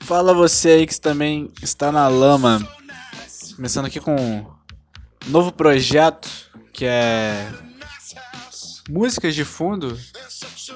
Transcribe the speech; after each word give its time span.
Fala 0.00 0.32
você 0.32 0.70
aí 0.70 0.86
que 0.86 1.00
também 1.00 1.50
está 1.62 1.90
na 1.90 2.08
lama. 2.08 2.66
Começando 3.56 3.86
aqui 3.86 3.98
com 3.98 4.14
um 4.14 4.46
novo 5.26 5.50
projeto 5.50 6.28
que 6.72 6.84
é 6.84 7.50
músicas 8.88 9.34
de 9.34 9.44
fundo. 9.44 9.98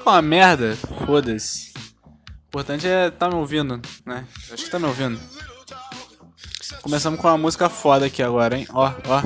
Com 0.03 0.09
uma 0.09 0.21
merda, 0.21 0.75
foda-se. 1.05 1.71
O 2.05 2.47
importante 2.47 2.87
é 2.87 3.09
tá 3.09 3.29
me 3.29 3.35
ouvindo, 3.35 3.81
né? 4.05 4.27
Acho 4.51 4.65
que 4.65 4.69
tá 4.69 4.79
me 4.79 4.85
ouvindo. 4.85 5.19
Começamos 6.81 7.19
com 7.19 7.27
uma 7.27 7.37
música 7.37 7.69
foda 7.69 8.07
aqui 8.07 8.21
agora, 8.23 8.57
hein? 8.57 8.67
Ó, 8.73 8.91
ó. 9.07 9.23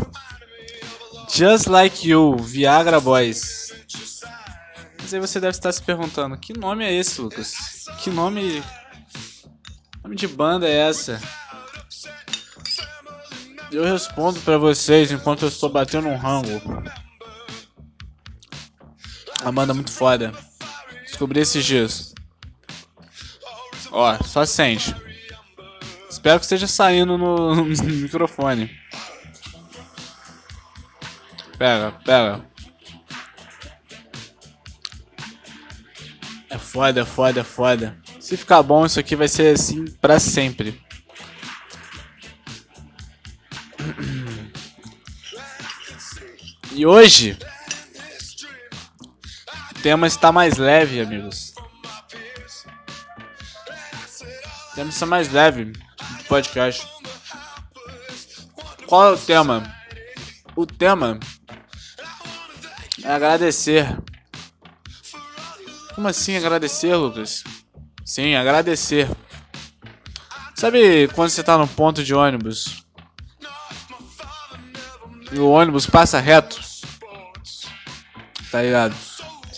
Just 1.34 1.68
Like 1.68 2.08
You, 2.08 2.38
Viagra 2.38 3.00
Boys. 3.00 3.74
Mas 5.02 5.14
aí 5.14 5.20
você 5.20 5.40
deve 5.40 5.58
estar 5.58 5.72
se 5.72 5.82
perguntando, 5.82 6.38
que 6.38 6.58
nome 6.58 6.84
é 6.84 6.94
esse, 6.94 7.22
Lucas? 7.22 7.54
Que 8.00 8.10
nome... 8.10 8.64
nome 10.06 10.16
de 10.16 10.28
banda 10.28 10.70
é 10.70 10.88
essa? 10.88 11.20
Eu 13.72 13.84
respondo 13.84 14.40
pra 14.42 14.56
vocês 14.56 15.12
enquanto 15.12 15.42
eu 15.42 15.48
estou 15.48 15.68
batendo 15.68 16.08
um 16.08 16.16
rango. 16.16 16.62
A 19.44 19.52
banda 19.52 19.74
é 19.74 19.76
muito 19.76 19.92
foda. 19.92 20.32
Descobri 21.02 21.40
esses 21.40 21.66
dias. 21.66 22.14
Ó, 23.92 24.16
só 24.24 24.46
sente. 24.46 24.96
Espero 26.08 26.40
que 26.40 26.46
esteja 26.46 26.68
saindo 26.68 27.18
no, 27.18 27.56
no 27.66 27.66
microfone. 27.66 28.70
Pega, 31.58 31.92
pega. 32.06 32.46
É 36.48 36.58
foda, 36.60 37.02
é 37.02 37.06
foda, 37.06 37.40
é 37.40 37.44
foda. 37.44 38.05
Se 38.26 38.36
ficar 38.36 38.64
bom, 38.64 38.84
isso 38.84 39.00
aqui 39.00 39.16
vai 39.16 39.28
ser 39.28 39.54
assim 39.54 39.86
pra 39.86 40.20
sempre. 40.20 40.82
E 46.72 46.88
hoje 46.88 47.38
o 49.70 49.80
tema 49.80 50.08
está 50.08 50.32
mais 50.32 50.58
leve, 50.58 51.00
amigos. 51.00 51.54
O 54.72 54.74
tema 54.74 54.90
está 54.90 55.06
mais 55.06 55.32
leve 55.32 55.66
do 55.66 56.24
podcast. 56.28 56.84
Qual 58.88 59.08
é 59.08 59.12
o 59.12 59.20
tema? 59.20 59.72
O 60.56 60.66
tema 60.66 61.20
é 63.04 63.12
agradecer. 63.12 63.86
Como 65.94 66.08
assim 66.08 66.36
agradecer, 66.36 66.96
Lucas? 66.96 67.44
Sim, 68.16 68.34
agradecer. 68.34 69.10
Sabe 70.56 71.10
quando 71.10 71.32
você 71.32 71.44
tá 71.44 71.58
no 71.58 71.68
ponto 71.68 72.02
de 72.02 72.16
ônibus 72.16 72.86
e 75.34 75.38
o 75.38 75.50
ônibus 75.50 75.86
passa 75.86 76.18
reto? 76.22 76.58
Tá 78.50 78.62
ligado? 78.62 78.96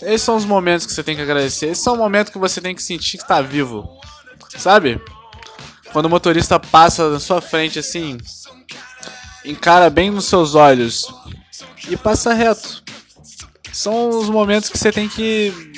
Esses 0.02 0.22
são 0.22 0.34
os 0.34 0.44
momentos 0.44 0.86
que 0.86 0.92
você 0.92 1.04
tem 1.04 1.14
que 1.14 1.22
agradecer. 1.22 1.66
Esses 1.66 1.84
são 1.84 1.94
o 1.94 1.98
momento 1.98 2.32
que 2.32 2.38
você 2.38 2.60
tem 2.60 2.74
que 2.74 2.82
sentir 2.82 3.18
que 3.18 3.28
tá 3.28 3.40
vivo. 3.40 3.88
Sabe? 4.56 5.00
Quando 5.92 6.06
o 6.06 6.10
motorista 6.10 6.58
passa 6.58 7.10
na 7.10 7.20
sua 7.20 7.40
frente 7.40 7.78
assim, 7.78 8.18
encara 9.44 9.88
bem 9.88 10.10
nos 10.10 10.24
seus 10.24 10.56
olhos 10.56 11.06
e 11.88 11.96
passa 11.96 12.34
reto. 12.34 12.82
São 13.72 14.08
os 14.08 14.28
momentos 14.28 14.68
que 14.68 14.76
você 14.76 14.90
tem 14.90 15.08
que 15.08 15.77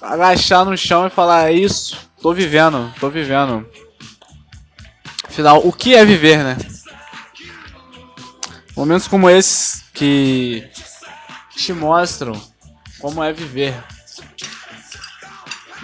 agachar 0.00 0.64
no 0.64 0.76
chão 0.76 1.06
e 1.06 1.10
falar: 1.10 1.50
É 1.50 1.52
isso, 1.52 1.98
tô 2.20 2.32
vivendo, 2.32 2.92
tô 3.00 3.10
vivendo. 3.10 3.68
Afinal, 5.24 5.66
o 5.66 5.72
que 5.72 5.94
é 5.94 6.04
viver, 6.04 6.42
né? 6.42 6.56
Momentos 8.76 9.08
como 9.08 9.28
esses 9.28 9.84
que 9.92 10.68
te 11.50 11.72
mostram 11.72 12.32
como 13.00 13.22
é 13.22 13.32
viver. 13.32 13.74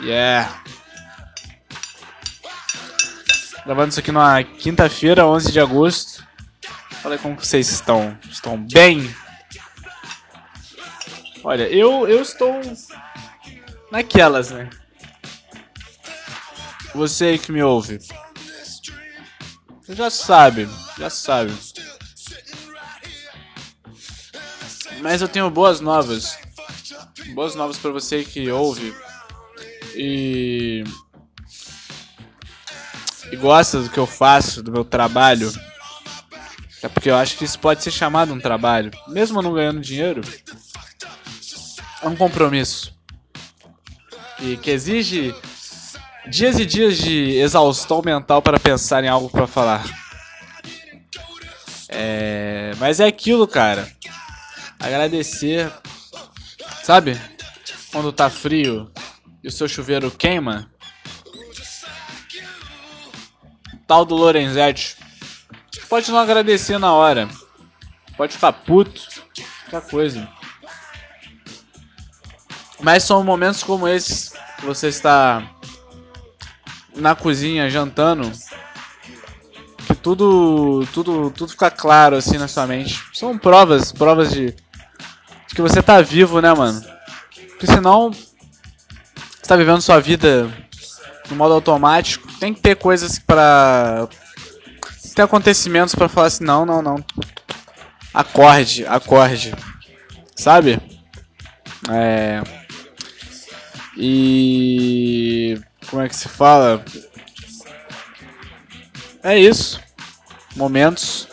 Yeah. 0.01 0.63
Gravando 3.65 3.89
isso 3.89 4.01
aqui 4.01 4.13
numa 4.13 4.43
quinta-feira, 4.43 5.27
11 5.27 5.53
de 5.53 5.61
agosto. 5.61 6.27
Aí 7.05 7.19
como 7.19 7.37
vocês 7.37 7.71
estão. 7.71 8.17
Estão 8.31 8.57
bem? 8.57 9.15
Olha, 11.43 11.65
eu, 11.65 12.09
eu 12.09 12.23
estou 12.23 12.61
naquelas, 13.95 14.51
né? 14.51 14.69
Você 16.97 17.27
aí 17.27 17.39
que 17.39 17.53
me 17.53 17.63
ouve. 17.63 18.01
Já 19.89 20.11
sabe, 20.11 20.69
já 20.99 21.09
sabe. 21.09 21.53
Mas 25.01 25.23
eu 25.23 25.29
tenho 25.29 25.49
boas 25.49 25.81
novas. 25.81 26.37
Boas 27.35 27.55
novas 27.55 27.79
para 27.79 27.93
você 27.93 28.25
que 28.25 28.51
ouve. 28.51 28.95
E. 29.95 30.83
E 33.31 33.37
gosta 33.37 33.81
do 33.81 33.91
que 33.91 33.99
eu 33.99 34.07
faço, 34.07 34.63
do 34.63 34.73
meu 34.73 34.85
trabalho. 34.85 35.53
É 36.83 36.89
porque 36.89 37.11
eu 37.11 37.17
acho 37.17 37.37
que 37.39 37.45
isso 37.45 37.59
pode 37.59 37.83
ser 37.83 37.93
chamado 37.93 38.33
um 38.35 38.41
trabalho. 38.41 38.91
Mesmo 39.09 39.41
não 39.41 39.55
ganhando 39.55 39.81
dinheiro, 39.81 40.21
é 42.03 42.09
um 42.09 42.17
compromisso. 42.17 42.95
E 44.45 44.59
que 44.59 44.71
exige 44.71 45.35
dias 46.29 46.59
e 46.59 46.67
dias 46.67 46.99
de 46.99 47.37
exaustão 47.37 48.03
mental 48.03 48.43
para 48.43 48.61
pensar 48.61 49.03
em 49.03 49.09
algo 49.09 49.31
para 49.31 49.47
falar. 49.47 49.83
É, 51.89 52.73
mas 52.79 53.01
é 53.01 53.07
aquilo, 53.07 53.49
cara. 53.49 53.91
Agradecer. 54.79 55.73
Sabe? 56.83 57.19
Quando 57.91 58.13
tá 58.13 58.29
frio 58.29 58.93
e 59.43 59.49
o 59.49 59.51
seu 59.51 59.67
chuveiro 59.67 60.11
queima. 60.11 60.71
Tal 63.87 64.05
do 64.05 64.15
Lorenzetti. 64.15 64.99
Pode 65.89 66.11
não 66.11 66.19
agradecer 66.19 66.79
na 66.79 66.93
hora. 66.93 67.29
Pode 68.15 68.35
ficar 68.35 68.53
puto. 68.53 69.01
Qualquer 69.71 69.91
coisa. 69.91 70.29
Mas 72.81 73.05
são 73.05 73.25
momentos 73.25 73.63
como 73.63 73.89
esses 73.89 74.34
você 74.65 74.89
está 74.89 75.43
na 76.97 77.15
cozinha 77.15 77.69
jantando 77.69 78.31
que 79.87 79.95
tudo 79.95 80.87
tudo 80.93 81.31
tudo 81.31 81.51
fica 81.51 81.71
claro 81.71 82.17
assim 82.17 82.39
na 82.39 82.49
sua 82.49 82.67
mente. 82.67 83.03
São 83.13 83.37
provas, 83.37 83.93
provas 83.93 84.33
de, 84.33 84.53
de 84.53 85.55
que 85.55 85.61
você 85.61 85.83
tá 85.83 86.01
vivo, 86.01 86.41
né, 86.41 86.53
mano? 86.55 86.83
Porque 87.51 87.67
senão 87.67 88.11
você 88.11 89.47
tá 89.47 89.57
vivendo 89.57 89.81
sua 89.81 90.01
vida 90.01 90.51
no 91.29 91.37
modo 91.37 91.55
automático. 91.55 92.27
Tem 92.39 92.55
que 92.55 92.61
ter 92.61 92.77
coisas 92.77 93.19
para 93.19 94.09
ter 95.15 95.23
acontecimentos 95.23 95.95
para 95.95 96.09
falar 96.09 96.29
assim, 96.29 96.45
não, 96.45 96.65
não, 96.65 96.83
não. 96.83 97.05
Acorde, 98.13 98.87
acorde. 98.87 99.55
Sabe? 100.35 100.81
É 101.91 102.64
e. 103.97 105.59
Como 105.89 106.03
é 106.03 106.09
que 106.09 106.17
se 106.17 106.29
fala? 106.29 106.85
É 109.23 109.39
isso. 109.39 109.81
Momentos. 110.57 111.29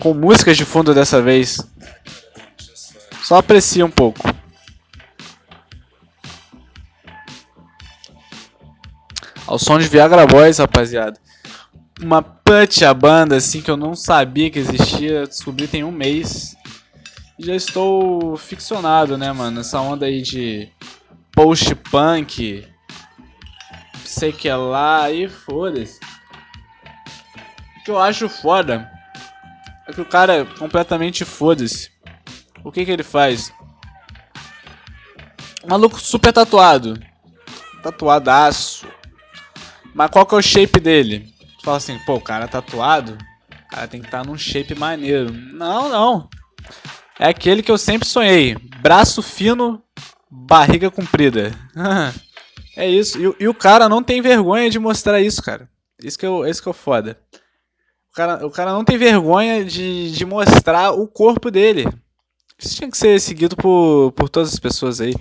Com 0.00 0.14
músicas 0.14 0.56
de 0.56 0.64
fundo 0.64 0.94
dessa 0.94 1.22
vez. 1.22 1.58
Só 3.22 3.36
aprecia 3.36 3.86
um 3.86 3.90
pouco. 3.90 4.20
Ao 9.46 9.58
som 9.58 9.78
de 9.78 9.86
Viagra 9.86 10.26
Boys, 10.26 10.58
rapaziada. 10.58 11.20
Uma 12.00 12.22
punch 12.22 12.84
a 12.84 12.92
banda 12.92 13.36
assim 13.36 13.60
que 13.60 13.70
eu 13.70 13.76
não 13.76 13.94
sabia 13.94 14.50
que 14.50 14.58
existia. 14.58 15.26
Descobri 15.26 15.68
tem 15.68 15.84
um 15.84 15.92
mês 15.92 16.56
já 17.38 17.54
estou 17.54 18.36
ficcionado, 18.36 19.16
né, 19.16 19.32
mano? 19.32 19.60
Essa 19.60 19.80
onda 19.80 20.06
aí 20.06 20.22
de 20.22 20.68
post-punk, 21.32 22.66
sei 24.04 24.32
que 24.32 24.48
é 24.48 24.56
lá, 24.56 25.10
e 25.10 25.28
foda-se. 25.28 25.98
O 27.80 27.84
que 27.84 27.90
eu 27.90 27.98
acho 27.98 28.28
foda 28.28 28.90
é 29.88 29.92
que 29.92 30.00
o 30.00 30.06
cara 30.06 30.40
é 30.40 30.44
completamente 30.44 31.24
foda-se. 31.24 31.90
O 32.62 32.70
que 32.70 32.84
que 32.84 32.90
ele 32.90 33.02
faz? 33.02 33.52
maluco 35.66 36.00
super 36.00 36.32
tatuado. 36.32 37.00
Tatuadaço. 37.82 38.86
Mas 39.94 40.10
qual 40.10 40.26
que 40.26 40.34
é 40.34 40.38
o 40.38 40.42
shape 40.42 40.80
dele? 40.80 41.32
Tu 41.58 41.64
fala 41.64 41.76
assim, 41.76 41.98
pô, 42.00 42.14
o 42.14 42.20
cara 42.20 42.44
é 42.44 42.48
tatuado, 42.48 43.16
o 43.50 43.68
cara 43.68 43.86
tem 43.86 44.00
que 44.00 44.06
estar 44.06 44.22
tá 44.22 44.24
num 44.24 44.36
shape 44.36 44.74
maneiro. 44.74 45.32
Não, 45.32 45.88
não. 45.88 46.28
É 47.22 47.28
aquele 47.28 47.62
que 47.62 47.70
eu 47.70 47.78
sempre 47.78 48.08
sonhei. 48.08 48.56
Braço 48.80 49.22
fino, 49.22 49.80
barriga 50.28 50.90
comprida. 50.90 51.52
É 52.74 52.88
isso. 52.88 53.18
E, 53.18 53.44
e, 53.44 53.48
o 53.48 53.52
cara 53.52 53.86
não 53.86 54.02
tem 54.02 54.22
vergonha 54.22 54.70
de 54.70 54.78
mostrar 54.78 55.20
isso, 55.20 55.42
cara. 55.42 55.68
Isso 56.02 56.18
que 56.18 56.24
é 56.24 56.30
isso 56.48 56.62
que 56.62 56.70
é 56.70 56.72
foda. 56.72 57.20
O 58.10 58.14
cara, 58.14 58.46
o 58.46 58.50
cara 58.50 58.72
não 58.72 58.82
tem 58.82 58.96
vergonha 58.96 59.62
de, 59.62 60.10
de 60.10 60.24
mostrar 60.24 60.92
o 60.92 61.06
corpo 61.06 61.50
dele. 61.50 61.86
Isso 62.58 62.74
tinha 62.74 62.90
que 62.90 62.96
ser 62.96 63.20
seguido 63.20 63.56
por, 63.56 64.12
por 64.12 64.30
todas 64.30 64.54
as 64.54 64.58
pessoas 64.58 65.02
aí. 65.02 65.14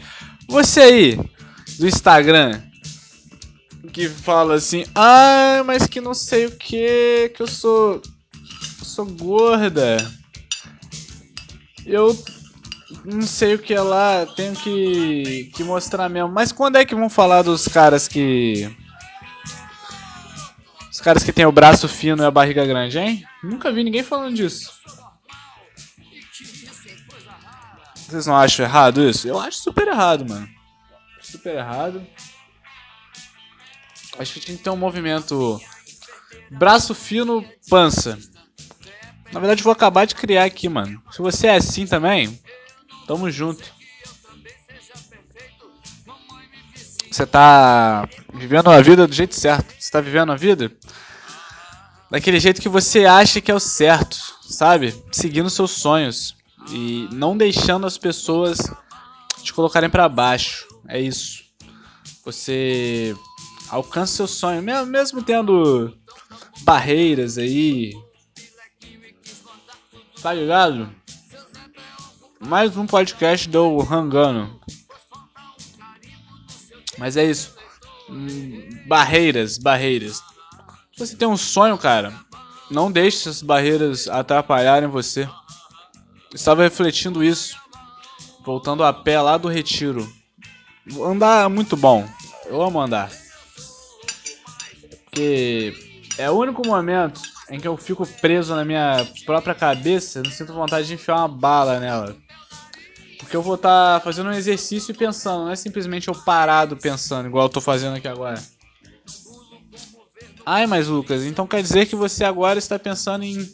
Você 0.47 0.79
aí, 0.79 1.19
do 1.77 1.85
Instagram, 1.85 2.61
que 3.91 4.07
fala 4.07 4.53
assim, 4.53 4.85
ah, 4.95 5.61
mas 5.65 5.87
que 5.87 5.99
não 5.99 6.13
sei 6.13 6.45
o 6.45 6.51
que, 6.51 7.33
que 7.35 7.41
eu 7.43 7.47
sou. 7.47 8.01
Eu 8.79 8.85
sou 8.85 9.05
gorda. 9.07 9.97
Eu 11.91 12.17
não 13.03 13.21
sei 13.23 13.55
o 13.55 13.59
que 13.59 13.73
é 13.73 13.81
lá, 13.81 14.25
tenho 14.25 14.55
que, 14.55 15.51
que 15.53 15.61
mostrar 15.61 16.07
mesmo. 16.07 16.29
Mas 16.29 16.53
quando 16.53 16.77
é 16.77 16.85
que 16.85 16.95
vão 16.95 17.09
falar 17.09 17.41
dos 17.41 17.67
caras 17.67 18.07
que. 18.07 18.73
Os 20.89 21.01
caras 21.01 21.21
que 21.21 21.33
tem 21.33 21.45
o 21.45 21.51
braço 21.51 21.89
fino 21.89 22.23
e 22.23 22.25
a 22.25 22.31
barriga 22.31 22.65
grande, 22.65 22.97
hein? 22.97 23.25
Nunca 23.43 23.71
vi 23.71 23.83
ninguém 23.83 24.03
falando 24.03 24.35
disso. 24.35 24.71
Vocês 27.95 28.25
não 28.25 28.37
acham 28.37 28.65
errado 28.65 29.01
isso? 29.01 29.27
Eu 29.27 29.39
acho 29.39 29.59
super 29.59 29.87
errado, 29.87 30.27
mano. 30.27 30.47
Super 31.21 31.55
errado. 31.55 32.05
Acho 34.17 34.33
que 34.33 34.39
tinha 34.39 34.57
que 34.57 34.63
ter 34.63 34.69
um 34.69 34.77
movimento 34.77 35.59
braço 36.51 36.93
fino, 36.93 37.43
pança. 37.69 38.17
Na 39.31 39.39
verdade, 39.39 39.63
vou 39.63 39.71
acabar 39.71 40.05
de 40.05 40.15
criar 40.15 40.45
aqui, 40.45 40.67
mano. 40.67 41.01
Se 41.11 41.21
você 41.21 41.47
é 41.47 41.55
assim 41.55 41.87
também, 41.87 42.39
tamo 43.07 43.31
junto. 43.31 43.63
Você 47.09 47.25
tá 47.25 48.07
vivendo 48.33 48.69
a 48.69 48.81
vida 48.81 49.07
do 49.07 49.13
jeito 49.13 49.35
certo. 49.35 49.73
Você 49.77 49.91
tá 49.91 50.01
vivendo 50.01 50.31
a 50.31 50.35
vida 50.35 50.71
daquele 52.09 52.39
jeito 52.39 52.61
que 52.61 52.69
você 52.69 53.05
acha 53.05 53.39
que 53.39 53.49
é 53.49 53.55
o 53.55 53.59
certo, 53.59 54.17
sabe? 54.41 54.93
Seguindo 55.11 55.49
seus 55.49 55.71
sonhos 55.71 56.35
e 56.69 57.07
não 57.11 57.37
deixando 57.37 57.87
as 57.87 57.97
pessoas 57.97 58.59
te 59.41 59.53
colocarem 59.53 59.89
para 59.89 60.09
baixo. 60.09 60.67
É 60.87 60.99
isso. 60.99 61.43
Você 62.25 63.15
alcança 63.69 64.17
seu 64.17 64.27
sonho, 64.27 64.61
mesmo 64.61 65.23
tendo 65.23 65.97
barreiras 66.63 67.37
aí. 67.37 67.93
Tá 70.21 70.33
ligado? 70.33 70.87
Mais 72.39 72.77
um 72.77 72.85
podcast 72.85 73.49
do 73.49 73.79
Rangano. 73.79 74.61
Mas 76.97 77.17
é 77.17 77.25
isso. 77.25 77.55
Hum, 78.07 78.69
barreiras, 78.87 79.57
barreiras. 79.57 80.21
Se 80.93 81.07
você 81.07 81.15
tem 81.15 81.27
um 81.27 81.37
sonho, 81.37 81.75
cara, 81.75 82.13
não 82.69 82.91
deixe 82.91 83.17
essas 83.17 83.41
barreiras 83.41 84.07
atrapalharem 84.07 84.87
você 84.87 85.27
estava 86.33 86.61
refletindo 86.61 87.23
isso. 87.23 87.57
Voltando 88.45 88.83
a 88.83 88.93
pé 88.93 89.19
lá 89.19 89.37
do 89.37 89.47
retiro. 89.47 90.07
Andar 91.03 91.45
é 91.45 91.47
muito 91.47 91.75
bom. 91.75 92.07
Eu 92.45 92.61
amo 92.61 92.79
andar. 92.79 93.11
Porque 95.05 95.73
é 96.17 96.29
o 96.29 96.35
único 96.35 96.65
momento 96.65 97.21
em 97.51 97.59
que 97.59 97.67
eu 97.67 97.75
fico 97.75 98.07
preso 98.07 98.55
na 98.55 98.63
minha 98.63 99.05
própria 99.25 99.53
cabeça. 99.53 100.19
Eu 100.19 100.23
não 100.23 100.31
sinto 100.31 100.53
vontade 100.53 100.87
de 100.87 100.93
enfiar 100.93 101.17
uma 101.17 101.27
bala 101.27 101.79
nela. 101.81 102.15
Porque 103.19 103.35
eu 103.35 103.41
vou 103.41 103.55
estar 103.55 103.99
tá 103.99 104.03
fazendo 104.03 104.29
um 104.29 104.33
exercício 104.33 104.93
e 104.93 104.97
pensando. 104.97 105.43
Não 105.43 105.51
é 105.51 105.55
simplesmente 105.55 106.07
eu 106.07 106.15
parado 106.15 106.77
pensando, 106.77 107.27
igual 107.27 107.45
eu 107.45 107.49
tô 107.49 107.59
fazendo 107.59 107.97
aqui 107.97 108.07
agora. 108.07 108.41
Ai, 110.45 110.65
mas 110.65 110.87
Lucas, 110.87 111.23
então 111.25 111.45
quer 111.45 111.61
dizer 111.61 111.85
que 111.85 111.95
você 111.95 112.23
agora 112.23 112.57
está 112.57 112.79
pensando 112.79 113.25
em 113.25 113.47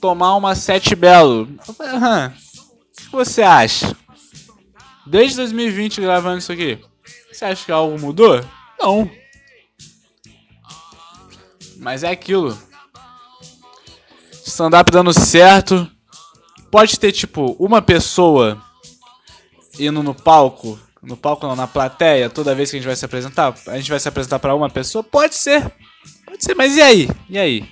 tomar 0.00 0.34
uma 0.34 0.56
sete 0.56 0.96
belo. 0.96 1.48
o 1.68 2.32
que 2.98 3.12
você 3.12 3.42
acha? 3.42 3.96
Desde 5.06 5.36
2020 5.36 6.00
gravando 6.00 6.38
isso 6.38 6.52
aqui. 6.52 6.78
Você 7.32 7.44
acha 7.44 7.64
que 7.64 7.72
algo 7.72 7.98
mudou? 7.98 8.44
Não. 8.80 9.08
Mas 11.76 12.02
é 12.02 12.10
aquilo. 12.10 12.65
Stand-up 14.46 14.90
dando 14.92 15.12
certo. 15.12 15.90
Pode 16.70 16.98
ter, 17.00 17.10
tipo, 17.10 17.56
uma 17.58 17.82
pessoa 17.82 18.62
indo 19.78 20.02
no 20.02 20.14
palco. 20.14 20.78
No 21.02 21.16
palco 21.16 21.46
não, 21.46 21.56
na 21.56 21.66
plateia, 21.66 22.30
toda 22.30 22.54
vez 22.54 22.70
que 22.70 22.76
a 22.76 22.78
gente 22.78 22.86
vai 22.86 22.96
se 22.96 23.04
apresentar. 23.04 23.54
A 23.66 23.76
gente 23.76 23.90
vai 23.90 23.98
se 23.98 24.08
apresentar 24.08 24.38
para 24.38 24.54
uma 24.54 24.70
pessoa? 24.70 25.02
Pode 25.02 25.34
ser. 25.34 25.62
Pode 26.24 26.44
ser, 26.44 26.54
mas 26.54 26.76
e 26.76 26.82
aí? 26.82 27.08
E 27.28 27.38
aí? 27.38 27.68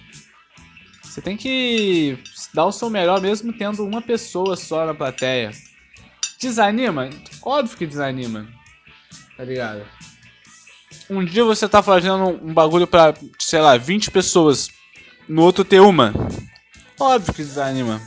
Você 1.02 1.20
tem 1.22 1.36
que 1.36 2.18
dar 2.52 2.66
o 2.66 2.72
seu 2.72 2.90
melhor 2.90 3.20
mesmo 3.20 3.52
tendo 3.52 3.84
uma 3.84 4.02
pessoa 4.02 4.56
só 4.56 4.84
na 4.84 4.94
plateia. 4.94 5.52
Desanima? 6.40 7.08
Óbvio 7.42 7.78
que 7.78 7.86
desanima. 7.86 8.48
Tá 9.36 9.44
ligado? 9.44 9.82
Um 11.08 11.24
dia 11.24 11.44
você 11.44 11.68
tá 11.68 11.82
fazendo 11.82 12.28
um 12.42 12.52
bagulho 12.52 12.86
pra, 12.86 13.14
sei 13.38 13.60
lá, 13.60 13.76
20 13.76 14.10
pessoas. 14.10 14.68
No 15.28 15.42
outro 15.42 15.64
ter 15.64 15.80
uma. 15.80 16.12
Óbvio 17.04 17.34
que 17.34 17.44
desanima. 17.44 18.00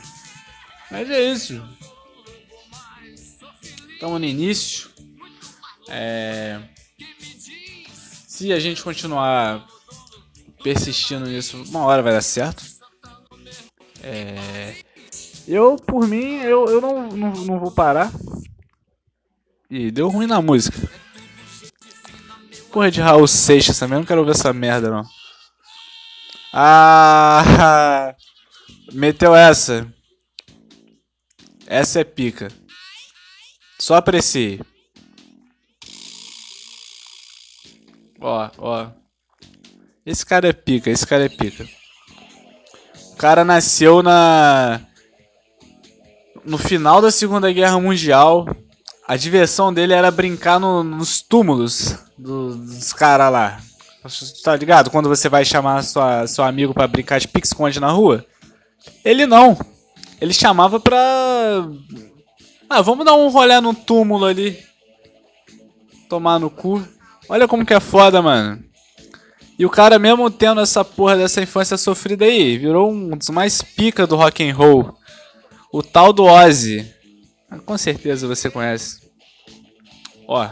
Mas 0.90 1.08
é 1.08 1.32
isso. 1.32 1.62
Estamos 3.92 4.20
no 4.20 4.26
início. 4.26 4.90
É... 5.88 6.60
Se 8.26 8.52
a 8.52 8.58
gente 8.58 8.82
continuar 8.82 9.64
persistindo 10.64 11.26
nisso, 11.26 11.62
uma 11.68 11.84
hora 11.84 12.02
vai 12.02 12.12
dar 12.12 12.22
certo. 12.22 12.64
É... 14.02 14.74
Eu, 15.46 15.76
por 15.76 16.08
mim, 16.08 16.38
eu, 16.38 16.66
eu 16.66 16.80
não, 16.80 17.08
não, 17.08 17.32
não 17.44 17.60
vou 17.60 17.70
parar. 17.70 18.10
Ih, 19.70 19.92
deu 19.92 20.08
ruim 20.08 20.26
na 20.26 20.42
música. 20.42 20.76
Porra 22.72 22.90
de 22.90 23.00
Raul 23.00 23.28
Seixas 23.28 23.78
também, 23.78 23.98
não 23.98 24.04
quero 24.04 24.24
ver 24.24 24.32
essa 24.32 24.52
merda 24.52 24.90
não. 24.90 25.04
Ah! 26.52 28.14
Meteu 28.92 29.34
essa. 29.34 29.86
Essa 31.66 32.00
é 32.00 32.04
pica. 32.04 32.48
Só 33.78 33.96
aprecie. 33.96 34.60
Ó, 38.20 38.50
ó. 38.58 38.90
Esse 40.04 40.24
cara 40.24 40.48
é 40.48 40.52
pica, 40.52 40.90
esse 40.90 41.06
cara 41.06 41.26
é 41.26 41.28
pica 41.28 41.66
cara 43.18 43.44
nasceu 43.44 44.00
na 44.00 44.80
no 46.44 46.56
final 46.56 47.02
da 47.02 47.10
Segunda 47.10 47.52
Guerra 47.52 47.78
Mundial. 47.80 48.46
A 49.06 49.16
diversão 49.16 49.74
dele 49.74 49.92
era 49.92 50.10
brincar 50.10 50.60
no, 50.60 50.84
nos 50.84 51.20
túmulos 51.20 51.98
do, 52.16 52.54
dos 52.54 52.92
caras 52.92 53.32
lá. 53.32 53.58
Tá 54.44 54.54
ligado? 54.54 54.90
Quando 54.90 55.08
você 55.08 55.28
vai 55.28 55.44
chamar 55.44 55.82
sua, 55.82 56.26
seu 56.26 56.44
amigo 56.44 56.72
para 56.72 56.86
brincar 56.86 57.18
de 57.18 57.26
pique-esconde 57.26 57.80
na 57.80 57.90
rua. 57.90 58.24
Ele 59.04 59.26
não. 59.26 59.56
Ele 60.20 60.32
chamava 60.32 60.80
pra. 60.80 60.98
Ah, 62.68 62.82
vamos 62.82 63.04
dar 63.04 63.14
um 63.14 63.28
rolê 63.28 63.60
no 63.60 63.74
túmulo 63.74 64.24
ali. 64.24 64.58
Tomar 66.08 66.38
no 66.38 66.50
cu. 66.50 66.86
Olha 67.28 67.46
como 67.46 67.64
que 67.64 67.74
é 67.74 67.80
foda, 67.80 68.20
mano. 68.20 68.62
E 69.58 69.66
o 69.66 69.70
cara, 69.70 69.98
mesmo 69.98 70.30
tendo 70.30 70.60
essa 70.60 70.84
porra 70.84 71.16
dessa 71.16 71.42
infância 71.42 71.76
sofrida 71.76 72.24
aí, 72.24 72.56
virou 72.56 72.90
um 72.92 73.16
dos 73.16 73.28
mais 73.28 73.60
pica 73.60 74.06
do 74.06 74.16
rock 74.16 74.48
and 74.48 74.54
roll. 74.54 74.96
O 75.72 75.82
tal 75.82 76.12
do 76.12 76.24
Ozzy. 76.24 76.94
Com 77.64 77.76
certeza 77.76 78.26
você 78.26 78.50
conhece. 78.50 79.00
Ó. 80.26 80.48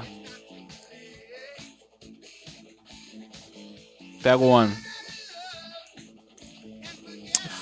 Pega 4.23 4.39
o 4.39 4.49
homem. 4.49 4.86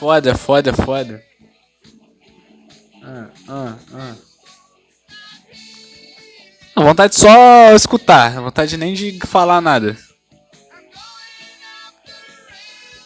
Foda, 0.04 0.34
foda, 0.34 0.70
foda. 0.74 1.22
Ah, 3.02 3.28
ah, 3.48 3.74
ah. 3.94 4.14
Não, 6.76 6.84
vontade 6.84 7.14
só 7.14 7.72
escutar, 7.74 8.38
vontade 8.38 8.76
nem 8.76 8.92
de 8.92 9.18
falar 9.26 9.62
nada. 9.62 9.96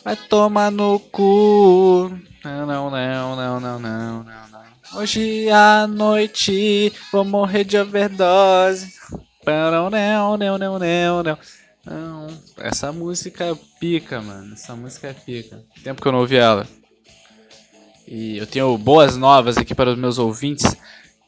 Vai 0.04 0.16
tomar 0.16 0.72
no 0.72 0.98
cu. 0.98 2.10
Não, 2.44 2.66
não, 2.66 2.90
não, 2.90 3.36
não, 3.36 3.60
não, 3.60 3.78
não, 3.78 4.24
não. 4.24 4.26
Hoje 4.94 5.48
à 5.50 5.86
noite 5.86 6.92
vou 7.12 7.24
morrer 7.24 7.62
de 7.62 7.78
overdose. 7.78 8.92
Não, 9.46 9.70
não, 9.70 9.88
não, 9.88 10.36
não, 10.36 10.58
não, 10.58 10.78
não. 11.22 11.38
Não, 11.86 12.26
essa 12.56 12.90
música 12.90 13.44
é 13.44 13.54
pica, 13.78 14.20
mano. 14.20 14.52
Essa 14.54 14.74
música 14.74 15.06
é 15.06 15.12
pica. 15.12 15.64
Tempo 15.84 16.02
que 16.02 16.08
eu 16.08 16.12
não 16.12 16.18
ouvi 16.18 16.34
ela. 16.34 16.66
E 18.10 18.38
eu 18.38 18.46
tenho 18.46 18.78
boas 18.78 19.18
novas 19.18 19.58
aqui 19.58 19.74
para 19.74 19.90
os 19.90 19.98
meus 19.98 20.18
ouvintes. 20.18 20.74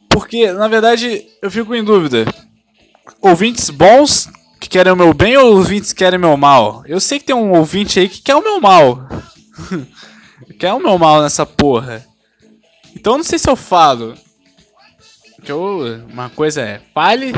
Porque, 0.09 0.51
na 0.51 0.67
verdade, 0.67 1.27
eu 1.43 1.51
fico 1.51 1.75
em 1.75 1.85
dúvida. 1.85 2.25
Ouvintes 3.21 3.69
bons 3.69 4.31
que 4.59 4.67
querem 4.67 4.91
o 4.91 4.97
meu 4.97 5.13
bem 5.13 5.37
ou 5.37 5.57
ouvintes 5.57 5.93
que 5.93 5.99
querem 5.99 6.19
o 6.19 6.23
meu 6.23 6.37
mal? 6.39 6.83
Eu 6.87 6.99
sei 6.99 7.19
que 7.19 7.27
tem 7.27 7.37
um 7.37 7.53
ouvinte 7.53 8.01
aí 8.01 8.09
que 8.09 8.23
quer 8.23 8.35
o 8.35 8.43
meu 8.43 8.59
mal. 8.63 9.07
quer 10.59 10.73
o 10.73 10.81
meu 10.81 10.97
mal 10.97 11.21
nessa 11.21 11.45
porra. 11.45 12.07
Então 12.97 13.19
não 13.19 13.25
sei 13.25 13.39
se 13.39 13.51
eu 13.51 13.57
falo. 13.57 14.15
Que 15.45 15.53
eu, 15.53 16.03
uma 16.11 16.31
coisa 16.31 16.63
é, 16.63 16.81
fale 16.95 17.35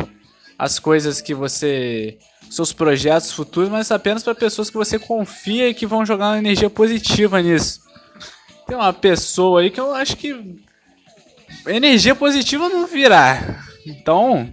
as 0.56 0.78
coisas 0.78 1.20
que 1.20 1.34
você. 1.34 2.16
seus 2.49 2.72
projetos 2.72 3.32
futuros, 3.32 3.68
mas 3.68 3.90
apenas 3.90 4.22
para 4.22 4.37
pessoas 4.37 4.70
que 4.70 4.76
você 4.76 5.00
confia 5.00 5.68
e 5.68 5.75
que 5.75 5.87
vão 5.87 6.06
jogar 6.06 6.28
uma 6.28 6.38
energia 6.38 6.70
positiva 6.70 7.42
nisso. 7.42 7.81
Tem 8.66 8.76
uma 8.76 8.92
pessoa 8.92 9.61
aí 9.61 9.71
que 9.71 9.81
eu 9.81 9.95
acho 9.95 10.16
que. 10.16 10.62
Energia 11.66 12.14
positiva 12.14 12.69
não 12.69 12.87
virá. 12.87 13.64
Então. 13.87 14.50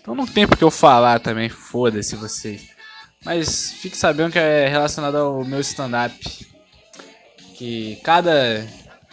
Então 0.00 0.14
não 0.14 0.26
tem 0.26 0.46
porque 0.46 0.64
eu 0.64 0.70
falar 0.70 1.18
também, 1.20 1.48
foda-se 1.48 2.14
vocês. 2.14 2.68
Mas 3.24 3.72
fique 3.72 3.96
sabendo 3.96 4.32
que 4.32 4.38
é 4.38 4.68
relacionado 4.68 5.16
ao 5.16 5.44
meu 5.44 5.60
stand-up. 5.60 6.14
Que 7.56 7.96
cada 8.04 8.66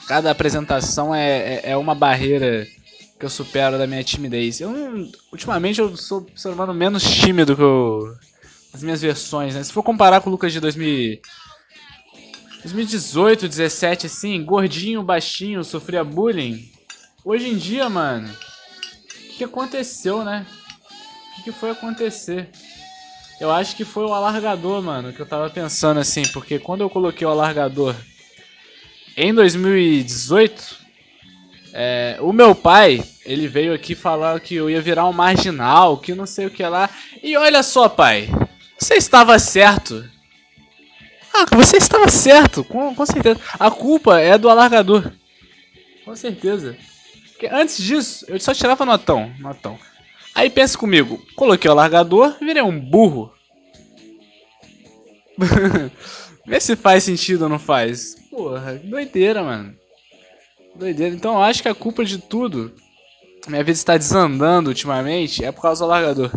cada 0.08 0.32
apresentação 0.32 1.14
é, 1.14 1.30
é, 1.30 1.62
é, 1.72 1.78
uma 1.78 1.96
barreira 1.96 2.68
que 3.20 3.26
eu 3.26 3.30
supero 3.30 3.78
da 3.78 3.88
minha 3.88 4.04
timidez. 4.04 4.60
Eu 4.60 5.10
ultimamente 5.32 5.80
eu 5.80 5.96
sou 5.96 6.20
observando 6.20 6.74
menos 6.74 7.04
tímido 7.04 7.56
que 7.56 7.62
eu, 7.62 8.14
as 8.74 8.84
minhas 8.84 9.02
versões, 9.02 9.56
né? 9.56 9.64
Se 9.64 9.72
for 9.72 9.84
comparar 9.84 10.22
com 10.22 10.30
o 10.30 10.32
Lucas 10.32 10.52
de 10.52 10.60
2000, 10.60 11.20
2018, 12.64 13.48
17, 13.48 14.06
assim, 14.06 14.44
gordinho, 14.44 15.02
baixinho, 15.02 15.64
sofria 15.64 16.04
bullying. 16.04 16.72
Hoje 17.26 17.50
em 17.50 17.58
dia, 17.58 17.90
mano, 17.90 18.30
o 18.30 19.38
que, 19.38 19.44
aconteceu, 19.44 20.24
né? 20.24 20.46
O 21.32 21.36
que, 21.36 21.44
que 21.46 21.52
foi 21.52 21.72
acontecer? 21.72 22.50
Eu 23.40 23.52
acho 23.52 23.76
que 23.76 23.84
foi 23.84 24.06
o 24.06 24.14
alargador, 24.14 24.82
mano, 24.84 25.12
que 25.12 25.20
eu 25.20 25.26
tava 25.26 25.50
pensando 25.50 26.00
assim, 26.00 26.22
porque 26.32 26.60
quando 26.60 26.82
eu 26.82 26.90
coloquei 26.90 27.26
o 27.26 27.32
alargador 27.32 27.96
em 29.18 29.34
2018, 29.34 30.78
é, 31.74 32.18
o 32.22 32.32
meu 32.32 32.54
pai, 32.54 33.04
ele 33.26 33.48
veio 33.48 33.74
aqui 33.74 33.96
falar 33.96 34.40
que 34.40 34.54
eu 34.54 34.70
ia 34.70 34.82
virar 34.82 35.08
um 35.08 35.14
marginal, 35.14 35.98
que 35.98 36.14
não 36.14 36.28
sei 36.28 36.46
o 36.46 36.52
que 36.52 36.64
lá. 36.64 36.88
E 37.24 37.36
olha 37.36 37.64
só, 37.64 37.90
pai, 37.90 38.30
você 38.78 38.96
estava 38.96 39.40
certo. 39.40 40.08
Ah, 41.34 41.46
você 41.56 41.78
estava 41.78 42.10
certo, 42.10 42.64
com, 42.64 42.94
com 42.94 43.06
certeza. 43.06 43.40
A 43.60 43.72
culpa 43.72 44.20
é 44.20 44.38
do 44.38 44.50
alargador. 44.50 45.12
Com 46.04 46.16
certeza. 46.16 46.78
Porque 47.30 47.48
antes 47.48 47.78
disso, 47.78 48.26
eu 48.28 48.40
só 48.40 48.54
tirava 48.54 48.86
notão, 48.86 49.34
notão. 49.40 49.80
Aí 50.36 50.50
pensa 50.50 50.78
comigo, 50.78 51.20
coloquei 51.36 51.70
o 51.70 51.72
alargador, 51.72 52.36
virei 52.40 52.62
um 52.62 52.80
burro. 52.80 53.34
Vê 56.46 56.60
se 56.60 56.76
faz 56.76 57.04
sentido 57.04 57.44
ou 57.44 57.50
não 57.50 57.60
faz. 57.60 58.16
Porra, 58.30 58.76
doideira, 58.76 59.44
mano. 59.44 59.76
Doideira. 60.76 61.14
Então 61.14 61.34
eu 61.34 61.42
acho 61.42 61.62
que 61.62 61.70
a 61.70 61.76
culpa 61.76 62.04
de 62.04 62.18
tudo, 62.18 62.74
minha 63.48 63.64
vida 63.64 63.78
está 63.78 63.98
desandando 63.98 64.70
ultimamente, 64.70 65.44
é 65.44 65.52
por 65.52 65.62
causa 65.62 65.86
do 65.86 65.92
alargador. 65.92 66.32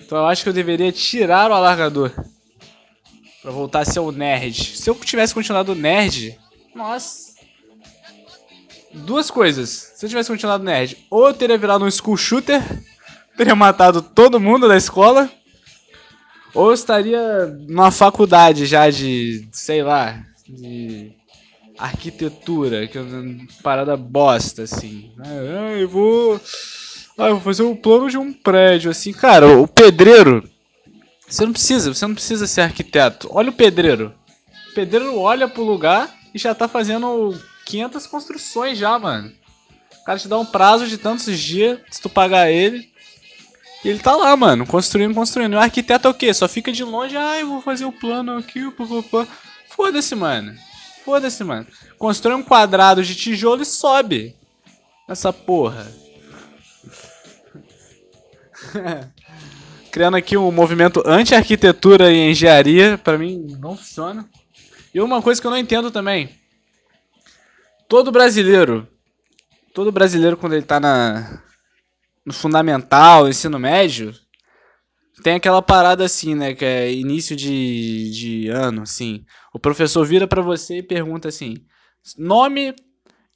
Então 0.00 0.18
eu 0.18 0.26
acho 0.26 0.42
que 0.42 0.48
eu 0.48 0.52
deveria 0.52 0.92
tirar 0.92 1.50
o 1.50 1.54
alargador. 1.54 2.12
Pra 3.46 3.52
voltar 3.52 3.82
a 3.82 3.84
ser 3.84 4.00
o 4.00 4.10
nerd. 4.10 4.76
Se 4.76 4.90
eu 4.90 4.94
tivesse 4.96 5.32
continuado 5.32 5.72
nerd, 5.72 6.36
nossa. 6.74 7.32
Duas 8.92 9.30
coisas. 9.30 9.92
Se 9.94 10.04
eu 10.04 10.08
tivesse 10.08 10.28
continuado 10.28 10.64
nerd, 10.64 10.96
ou 11.08 11.28
eu 11.28 11.32
teria 11.32 11.56
virado 11.56 11.84
um 11.84 11.88
school 11.88 12.16
shooter, 12.16 12.60
teria 13.38 13.54
matado 13.54 14.02
todo 14.02 14.40
mundo 14.40 14.66
da 14.66 14.76
escola, 14.76 15.30
ou 16.52 16.70
eu 16.70 16.74
estaria 16.74 17.46
numa 17.68 17.92
faculdade 17.92 18.66
já 18.66 18.90
de, 18.90 19.48
sei 19.52 19.80
lá, 19.80 20.20
de 20.48 21.12
arquitetura, 21.78 22.88
que 22.88 22.98
é 22.98 23.00
uma 23.00 23.46
parada 23.62 23.96
bosta, 23.96 24.64
assim. 24.64 25.12
Ah, 25.20 25.76
eu 25.78 25.88
vou. 25.88 26.40
Ah, 27.16 27.28
eu 27.28 27.34
vou 27.34 27.42
fazer 27.42 27.62
o 27.62 27.70
um 27.70 27.76
plano 27.76 28.10
de 28.10 28.18
um 28.18 28.32
prédio, 28.32 28.90
assim. 28.90 29.12
Cara, 29.12 29.46
o 29.46 29.68
pedreiro. 29.68 30.42
Você 31.28 31.44
não 31.44 31.52
precisa, 31.52 31.92
você 31.92 32.06
não 32.06 32.14
precisa 32.14 32.46
ser 32.46 32.60
arquiteto. 32.60 33.28
Olha 33.30 33.50
o 33.50 33.54
pedreiro. 33.54 34.14
O 34.70 34.74
pedreiro 34.74 35.18
olha 35.18 35.48
pro 35.48 35.64
lugar 35.64 36.14
e 36.32 36.38
já 36.38 36.54
tá 36.54 36.68
fazendo 36.68 37.36
500 37.64 38.06
construções 38.06 38.78
já, 38.78 38.98
mano. 38.98 39.32
O 40.00 40.04
cara 40.04 40.18
te 40.18 40.28
dá 40.28 40.38
um 40.38 40.46
prazo 40.46 40.86
de 40.86 40.96
tantos 40.98 41.38
dias 41.38 41.80
se 41.90 42.00
tu 42.00 42.08
pagar 42.08 42.50
ele. 42.50 42.88
E 43.84 43.88
ele 43.88 43.98
tá 43.98 44.14
lá, 44.14 44.36
mano, 44.36 44.66
construindo, 44.66 45.14
construindo. 45.14 45.54
E 45.54 45.56
o 45.56 45.60
arquiteto 45.60 46.06
é 46.06 46.10
o 46.10 46.14
quê? 46.14 46.32
Só 46.32 46.48
fica 46.48 46.70
de 46.70 46.84
longe, 46.84 47.16
ah, 47.16 47.38
eu 47.40 47.48
vou 47.48 47.60
fazer 47.60 47.84
o 47.84 47.88
um 47.88 47.92
plano 47.92 48.38
aqui, 48.38 48.70
papapá. 48.70 49.26
Foda-se, 49.68 50.14
mano. 50.14 50.56
Foda-se, 51.04 51.42
mano. 51.44 51.66
Constrói 51.98 52.36
um 52.36 52.42
quadrado 52.42 53.02
de 53.02 53.14
tijolo 53.14 53.62
e 53.62 53.66
sobe. 53.66 54.36
Essa 55.08 55.32
porra. 55.32 55.86
Criando 59.96 60.18
aqui 60.18 60.36
um 60.36 60.52
movimento 60.52 61.02
anti-arquitetura 61.06 62.12
e 62.12 62.30
engenharia, 62.30 62.98
para 62.98 63.16
mim 63.16 63.56
não 63.58 63.74
funciona. 63.74 64.28
E 64.92 65.00
uma 65.00 65.22
coisa 65.22 65.40
que 65.40 65.46
eu 65.46 65.50
não 65.50 65.56
entendo 65.56 65.90
também. 65.90 66.38
Todo 67.88 68.12
brasileiro, 68.12 68.86
todo 69.72 69.90
brasileiro 69.90 70.36
quando 70.36 70.52
ele 70.52 70.66
tá 70.66 70.78
na 70.78 71.42
no 72.26 72.34
fundamental, 72.34 73.26
ensino 73.26 73.58
médio, 73.58 74.12
tem 75.22 75.36
aquela 75.36 75.62
parada 75.62 76.04
assim, 76.04 76.34
né? 76.34 76.54
Que 76.54 76.66
é 76.66 76.92
início 76.92 77.34
de, 77.34 78.10
de 78.10 78.48
ano, 78.48 78.82
assim. 78.82 79.24
O 79.50 79.58
professor 79.58 80.04
vira 80.04 80.28
para 80.28 80.42
você 80.42 80.76
e 80.76 80.82
pergunta 80.82 81.28
assim: 81.28 81.64
nome, 82.18 82.76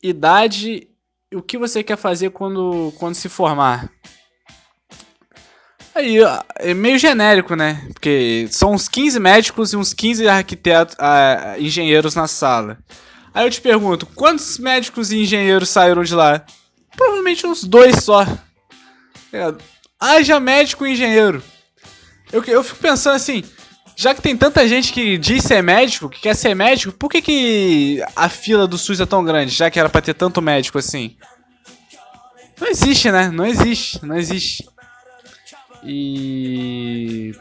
idade 0.03 0.91
o 1.35 1.41
que 1.41 1.57
você 1.57 1.83
quer 1.83 1.97
fazer 1.97 2.29
quando, 2.33 2.93
quando 2.99 3.15
se 3.15 3.31
formar. 3.31 3.91
Aí, 6.01 6.17
é 6.57 6.73
meio 6.73 6.99
genérico, 6.99 7.55
né? 7.55 7.87
Porque 7.93 8.49
são 8.51 8.73
uns 8.73 8.89
15 8.89 9.21
médicos 9.21 9.73
e 9.75 9.77
uns 9.77 9.93
15 9.93 10.27
arquitetos, 10.27 10.95
uh, 10.95 11.61
engenheiros 11.61 12.15
na 12.15 12.27
sala. 12.27 12.79
Aí 13.35 13.47
eu 13.47 13.51
te 13.51 13.61
pergunto, 13.61 14.07
quantos 14.07 14.59
médicos 14.59 15.13
e 15.13 15.19
engenheiros 15.19 15.69
saíram 15.69 16.03
de 16.03 16.15
lá? 16.15 16.43
Provavelmente 16.97 17.47
uns 17.47 17.65
dois 17.65 18.03
só. 18.03 18.27
É, 19.31 19.55
haja 20.01 20.41
médico 20.41 20.87
e 20.87 20.93
engenheiro. 20.93 21.43
Eu, 22.33 22.43
eu 22.45 22.65
fico 22.65 22.79
pensando 22.79 23.17
assim, 23.17 23.45
já 23.95 24.15
que 24.15 24.23
tem 24.23 24.35
tanta 24.35 24.67
gente 24.67 24.95
que 24.95 25.19
diz 25.19 25.45
ser 25.45 25.63
médico, 25.63 26.09
que 26.09 26.23
quer 26.23 26.35
ser 26.35 26.55
médico, 26.55 26.95
por 26.95 27.11
que, 27.11 27.21
que 27.21 28.03
a 28.17 28.31
fila 28.31 28.67
do 28.67 28.79
SUS 28.79 29.01
é 29.01 29.07
tão 29.07 29.23
grande, 29.23 29.53
já 29.53 29.71
que 29.71 29.79
era 29.79 29.91
pra 29.91 30.01
ter 30.01 30.15
tanto 30.15 30.41
médico 30.41 30.79
assim? 30.79 31.15
Não 32.59 32.69
existe, 32.69 33.11
né? 33.13 33.29
Não 33.29 33.45
existe, 33.45 34.03
não 34.03 34.17
existe. 34.17 34.65
E. 35.85 37.35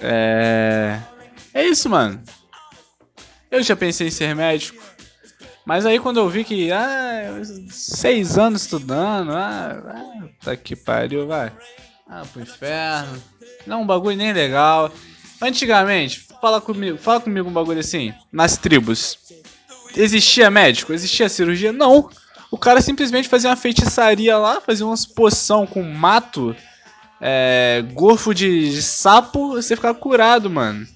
É. 0.00 1.00
É 1.54 1.66
isso, 1.66 1.88
mano. 1.88 2.22
Eu 3.50 3.62
já 3.62 3.74
pensei 3.74 4.08
em 4.08 4.10
ser 4.10 4.34
médico. 4.34 4.82
Mas 5.64 5.84
aí 5.84 5.98
quando 5.98 6.18
eu 6.18 6.28
vi 6.30 6.44
que, 6.44 6.72
ah, 6.72 7.42
seis 7.68 8.38
anos 8.38 8.62
estudando, 8.62 9.32
ah, 9.32 10.00
tá 10.42 10.56
que 10.56 10.74
pariu, 10.74 11.26
vai. 11.26 11.52
Ah, 12.08 12.22
pro 12.32 12.40
inferno. 12.40 13.22
Não, 13.66 13.82
um 13.82 13.86
bagulho 13.86 14.16
nem 14.16 14.32
legal. 14.32 14.90
Antigamente, 15.42 16.26
fala 16.40 16.60
comigo, 16.60 16.96
fala 16.96 17.20
comigo 17.20 17.50
um 17.50 17.52
bagulho 17.52 17.80
assim, 17.80 18.14
nas 18.32 18.56
tribos. 18.56 19.18
Existia 19.94 20.50
médico? 20.50 20.92
Existia 20.92 21.28
cirurgia? 21.28 21.72
Não. 21.72 22.08
O 22.50 22.56
cara 22.56 22.80
simplesmente 22.80 23.28
fazia 23.28 23.50
uma 23.50 23.56
feitiçaria 23.56 24.38
lá, 24.38 24.60
fazia 24.60 24.86
umas 24.86 25.04
poção 25.04 25.66
com 25.66 25.82
mato, 25.82 26.56
é, 27.20 27.84
gorfo 27.92 28.34
de, 28.34 28.70
de 28.70 28.82
sapo, 28.82 29.50
você 29.50 29.74
ficava 29.74 29.98
curado, 29.98 30.48
mano. 30.48 30.86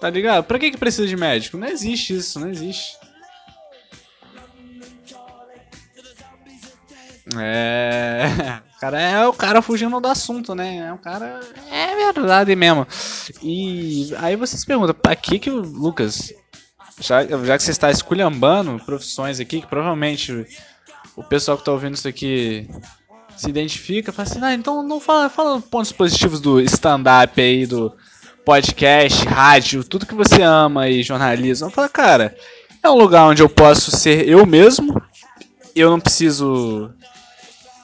Tá 0.00 0.08
ligado? 0.08 0.44
Pra 0.44 0.58
que, 0.58 0.70
que 0.70 0.78
precisa 0.78 1.06
de 1.06 1.16
médico? 1.16 1.58
Não 1.58 1.68
existe 1.68 2.16
isso, 2.16 2.40
não 2.40 2.48
existe. 2.48 2.96
É. 7.38 8.60
O 8.76 8.80
cara 8.80 9.00
é 9.00 9.26
o 9.26 9.32
cara 9.32 9.62
fugindo 9.62 10.00
do 10.00 10.08
assunto, 10.08 10.54
né? 10.54 10.88
É 10.88 10.92
o 10.92 10.98
cara. 10.98 11.40
É 11.70 12.12
verdade 12.12 12.56
mesmo. 12.56 12.86
E 13.42 14.12
aí 14.18 14.36
você 14.36 14.56
se 14.56 14.66
pergunta, 14.66 14.94
pra 14.94 15.14
que 15.14 15.38
que 15.38 15.50
o 15.50 15.60
Lucas. 15.60 16.32
Já, 16.98 17.24
já 17.24 17.56
que 17.56 17.62
você 17.62 17.70
está 17.70 17.90
esculhambando 17.90 18.82
profissões 18.84 19.40
aqui, 19.40 19.60
que 19.60 19.66
provavelmente 19.66 20.46
o 21.16 21.22
pessoal 21.22 21.56
que 21.56 21.64
tá 21.64 21.72
ouvindo 21.72 21.94
isso 21.94 22.08
aqui 22.08 22.68
se 23.36 23.48
identifica, 23.48 24.12
fala 24.12 24.28
assim, 24.28 24.40
ah, 24.42 24.54
então 24.54 24.82
não 24.82 25.00
fala, 25.00 25.28
fala 25.28 25.60
pontos 25.60 25.92
positivos 25.92 26.40
do 26.40 26.60
stand-up 26.60 27.40
aí, 27.40 27.66
do 27.66 27.92
podcast, 28.44 29.24
rádio, 29.26 29.84
tudo 29.84 30.06
que 30.06 30.14
você 30.14 30.42
ama 30.42 30.82
aí, 30.82 31.02
jornalismo. 31.02 31.70
Fala, 31.70 31.88
cara, 31.88 32.36
é 32.82 32.88
um 32.88 32.96
lugar 32.96 33.26
onde 33.26 33.42
eu 33.42 33.48
posso 33.48 33.90
ser 33.90 34.28
eu 34.28 34.44
mesmo, 34.46 35.00
eu 35.74 35.90
não 35.90 36.00
preciso 36.00 36.90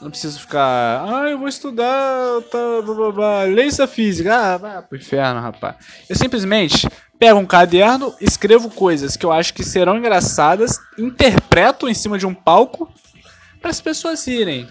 Não 0.00 0.10
preciso 0.10 0.40
ficar. 0.40 1.04
Ah, 1.08 1.30
eu 1.30 1.38
vou 1.38 1.48
estudar. 1.48 2.42
Tá, 2.50 2.82
blá, 2.84 2.94
blá, 2.94 3.12
blá, 3.12 3.42
lei 3.44 3.70
física. 3.88 4.36
Ah, 4.36 4.56
vai 4.58 4.82
pro 4.82 4.98
inferno, 4.98 5.40
rapaz. 5.40 5.76
Eu 6.08 6.16
simplesmente 6.16 6.86
pego 7.18 7.38
um 7.38 7.46
caderno, 7.46 8.14
escrevo 8.20 8.68
coisas 8.70 9.16
que 9.16 9.24
eu 9.24 9.32
acho 9.32 9.54
que 9.54 9.64
serão 9.64 9.96
engraçadas, 9.96 10.78
interpreto 10.98 11.88
em 11.88 11.94
cima 11.94 12.18
de 12.18 12.26
um 12.26 12.34
palco 12.34 12.92
para 13.60 13.70
as 13.70 13.80
pessoas 13.80 14.26
irem. 14.26 14.68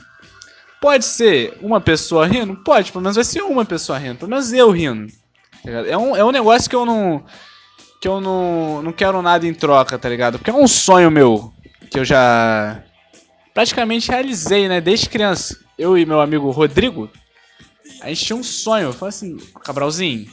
Pode 0.86 1.04
ser 1.04 1.58
uma 1.64 1.82
pessoa 1.82 2.28
rindo? 2.28 2.58
Pode, 2.58 2.92
pelo 2.92 3.02
menos 3.02 3.16
vai 3.16 3.26
ser 3.26 3.42
uma 3.42 3.66
pessoa 3.66 3.98
rindo. 3.98 4.20
Pelo 4.20 4.30
menos 4.30 4.54
eu 4.54 4.70
rindo. 4.70 5.12
Tá 5.64 5.72
é 5.72 5.98
um, 5.98 6.16
é 6.16 6.24
um 6.24 6.30
negócio 6.30 6.70
que 6.70 6.76
eu 6.76 6.86
não. 6.86 7.26
Que 8.00 8.08
eu 8.08 8.22
não, 8.22 8.84
não 8.84 8.94
quero 8.94 9.20
nada 9.20 9.48
em 9.48 9.54
troca, 9.56 9.98
tá 9.98 10.08
ligado? 10.08 10.38
Porque 10.38 10.52
é 10.52 10.54
um 10.54 10.68
sonho 10.68 11.10
meu. 11.10 11.52
Que 11.90 11.98
eu 11.98 12.06
já. 12.06 12.84
Praticamente 13.52 14.12
realizei, 14.12 14.68
né? 14.68 14.80
Desde 14.80 15.10
criança. 15.10 15.60
Eu 15.76 15.98
e 15.98 16.06
meu 16.06 16.22
amigo 16.22 16.52
Rodrigo. 16.52 17.10
A 18.02 18.10
gente 18.10 18.24
tinha 18.24 18.38
um 18.38 18.44
sonho. 18.44 18.90
Eu 18.90 18.94
falei 18.94 19.10
assim, 19.10 19.38
Cabralzinho. 19.64 20.32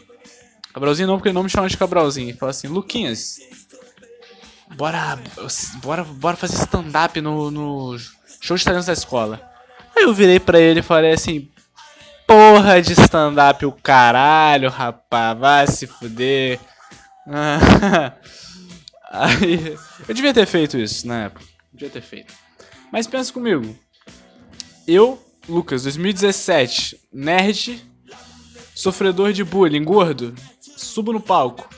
Cabralzinho 0.74 1.08
não, 1.08 1.16
porque 1.16 1.30
ele 1.30 1.34
não 1.34 1.44
me 1.44 1.48
chama 1.48 1.66
de 1.66 1.78
Cabralzinho. 1.78 2.28
Ele 2.28 2.36
falou 2.36 2.50
assim, 2.50 2.68
Luquinhas. 2.68 3.38
Bora. 4.76 5.18
Bora, 5.82 6.04
bora 6.04 6.36
fazer 6.36 6.56
stand-up 6.56 7.18
no, 7.22 7.50
no 7.50 7.96
show 8.42 8.54
de 8.54 8.62
talentos 8.62 8.84
da 8.84 8.92
escola. 8.92 9.50
Aí 9.96 10.04
eu 10.04 10.14
virei 10.14 10.40
pra 10.40 10.58
ele 10.58 10.80
e 10.80 10.82
falei 10.82 11.12
assim: 11.12 11.48
Porra 12.26 12.80
de 12.80 12.92
stand-up 12.92 13.64
o 13.66 13.72
caralho, 13.72 14.70
rapaz, 14.70 15.38
vai 15.38 15.66
se 15.66 15.86
fuder. 15.86 16.58
Aí, 19.10 19.76
eu 20.08 20.14
devia 20.14 20.32
ter 20.32 20.46
feito 20.46 20.78
isso 20.78 21.06
na 21.06 21.24
época. 21.24 21.44
Devia 21.72 21.90
ter 21.90 22.00
feito. 22.00 22.32
Mas 22.90 23.06
pensa 23.06 23.32
comigo. 23.32 23.76
Eu, 24.88 25.22
Lucas, 25.48 25.82
2017, 25.82 26.98
nerd, 27.12 27.86
sofredor 28.74 29.32
de 29.32 29.44
bullying, 29.44 29.84
gordo, 29.84 30.34
subo 30.60 31.12
no 31.12 31.20
palco. 31.20 31.68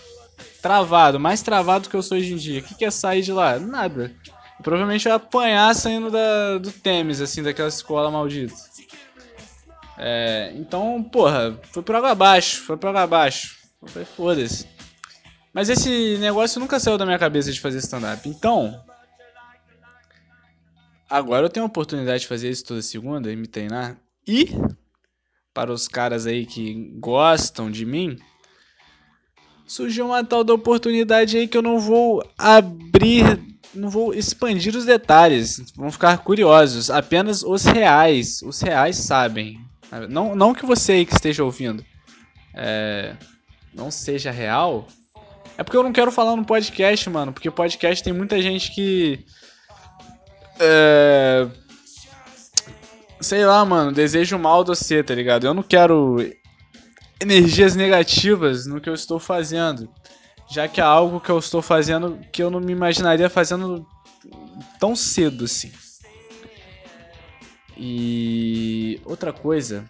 Travado, 0.63 1.21
mais 1.21 1.43
travado 1.43 1.89
que 1.89 1.97
eu 1.97 2.03
sou 2.03 2.17
hoje 2.17 2.33
em 2.33 2.37
dia. 2.37 2.61
O 2.61 2.63
que 2.63 2.85
é 2.85 2.91
sair 2.91 3.23
de 3.23 3.33
lá? 3.33 3.59
Nada. 3.59 4.15
Provavelmente 4.63 5.05
vai 5.05 5.13
apanhar 5.13 5.75
saindo 5.75 6.11
da, 6.11 6.59
do 6.59 6.71
Temes, 6.71 7.21
assim, 7.21 7.43
daquela 7.43 7.69
escola 7.69 8.11
maldita. 8.11 8.55
É, 9.97 10.53
então, 10.57 11.03
porra, 11.03 11.59
foi 11.71 11.83
por 11.83 11.95
água 11.95 12.11
abaixo, 12.11 12.63
foi 12.63 12.77
por 12.77 12.89
água 12.89 13.03
abaixo. 13.03 13.57
Foi 13.87 14.05
foda-se. 14.05 14.67
Mas 15.53 15.69
esse 15.69 16.17
negócio 16.19 16.59
nunca 16.61 16.81
saiu 16.81 16.99
da 16.99 17.07
minha 17.07 17.19
cabeça 17.19 17.53
de 17.53 17.61
fazer 17.61 17.79
stand-up. 17.79 18.29
Então, 18.29 18.83
agora 21.09 21.47
eu 21.47 21.51
tenho 21.51 21.65
a 21.65 21.69
oportunidade 21.69 22.23
de 22.23 22.27
fazer 22.27 22.51
isso 22.51 22.65
toda 22.65 22.83
segunda 22.83 23.31
e 23.31 23.37
me 23.37 23.47
treinar. 23.47 23.97
E, 24.27 24.49
para 25.53 25.73
os 25.73 25.87
caras 25.87 26.27
aí 26.27 26.45
que 26.47 26.93
gostam 26.99 27.71
de 27.71 27.85
mim, 27.85 28.19
surgiu 29.67 30.07
uma 30.07 30.25
tal 30.25 30.43
da 30.43 30.55
oportunidade 30.55 31.37
aí 31.37 31.47
que 31.47 31.57
eu 31.57 31.63
não 31.63 31.79
vou 31.79 32.29
abrir 32.37 33.54
não 33.75 33.91
vou 33.91 34.15
expandir 34.15 34.77
os 34.77 34.85
detalhes, 34.85 35.73
vão 35.77 35.91
ficar 35.91 36.19
curiosos. 36.19 36.91
Apenas 36.91 37.43
os 37.43 37.65
reais, 37.65 38.43
os 38.43 38.61
reais 38.61 38.97
sabem. 38.97 39.61
Não, 40.09 40.35
não 40.35 40.55
que 40.55 40.67
você 40.67 40.93
aí 40.93 41.07
que 41.07 41.13
esteja 41.13 41.45
ouvindo 41.45 41.85
é, 42.55 43.15
não 43.75 43.91
seja 43.91 44.31
real. 44.31 44.87
É 45.59 45.63
porque 45.63 45.77
eu 45.77 45.83
não 45.83 45.93
quero 45.93 46.11
falar 46.11 46.37
no 46.37 46.45
podcast, 46.45 47.09
mano. 47.11 47.33
Porque 47.33 47.51
podcast 47.51 48.03
tem 48.03 48.13
muita 48.13 48.41
gente 48.41 48.73
que. 48.73 49.25
É, 50.59 51.49
sei 53.21 53.45
lá, 53.45 53.65
mano, 53.65 53.93
deseja 53.93 54.37
o 54.37 54.41
mal 54.41 54.63
do 54.63 54.75
você, 54.75 55.03
tá 55.03 55.15
ligado? 55.15 55.47
Eu 55.47 55.55
não 55.55 55.63
quero 55.63 56.17
energias 57.21 57.75
negativas 57.75 58.67
no 58.67 58.81
que 58.81 58.89
eu 58.89 58.95
estou 58.95 59.19
fazendo 59.19 59.89
já 60.51 60.69
que 60.69 60.81
é 60.81 60.85
algo 60.85 61.21
que 61.21 61.31
eu 61.31 61.39
estou 61.39 61.63
fazendo 61.63 62.19
que 62.33 62.43
eu 62.43 62.51
não 62.51 62.61
me 62.61 62.73
imaginaria 62.73 63.29
fazendo 63.31 63.87
tão 64.79 64.95
cedo 64.95 65.45
assim. 65.45 65.73
E 67.77 69.01
outra 69.05 69.33
coisa, 69.33 69.89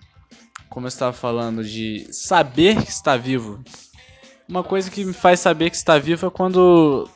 como 0.68 0.86
eu 0.86 0.88
estava 0.88 1.12
falando 1.12 1.62
de 1.62 2.06
saber 2.10 2.82
que 2.82 2.90
está 2.90 3.16
vivo. 3.16 3.62
Uma 4.48 4.62
coisa 4.62 4.90
que 4.90 5.04
me 5.04 5.12
faz 5.12 5.40
saber 5.40 5.70
que 5.70 5.76
está 5.76 5.98
vivo 5.98 6.26
é 6.26 6.30
quando 6.30 7.08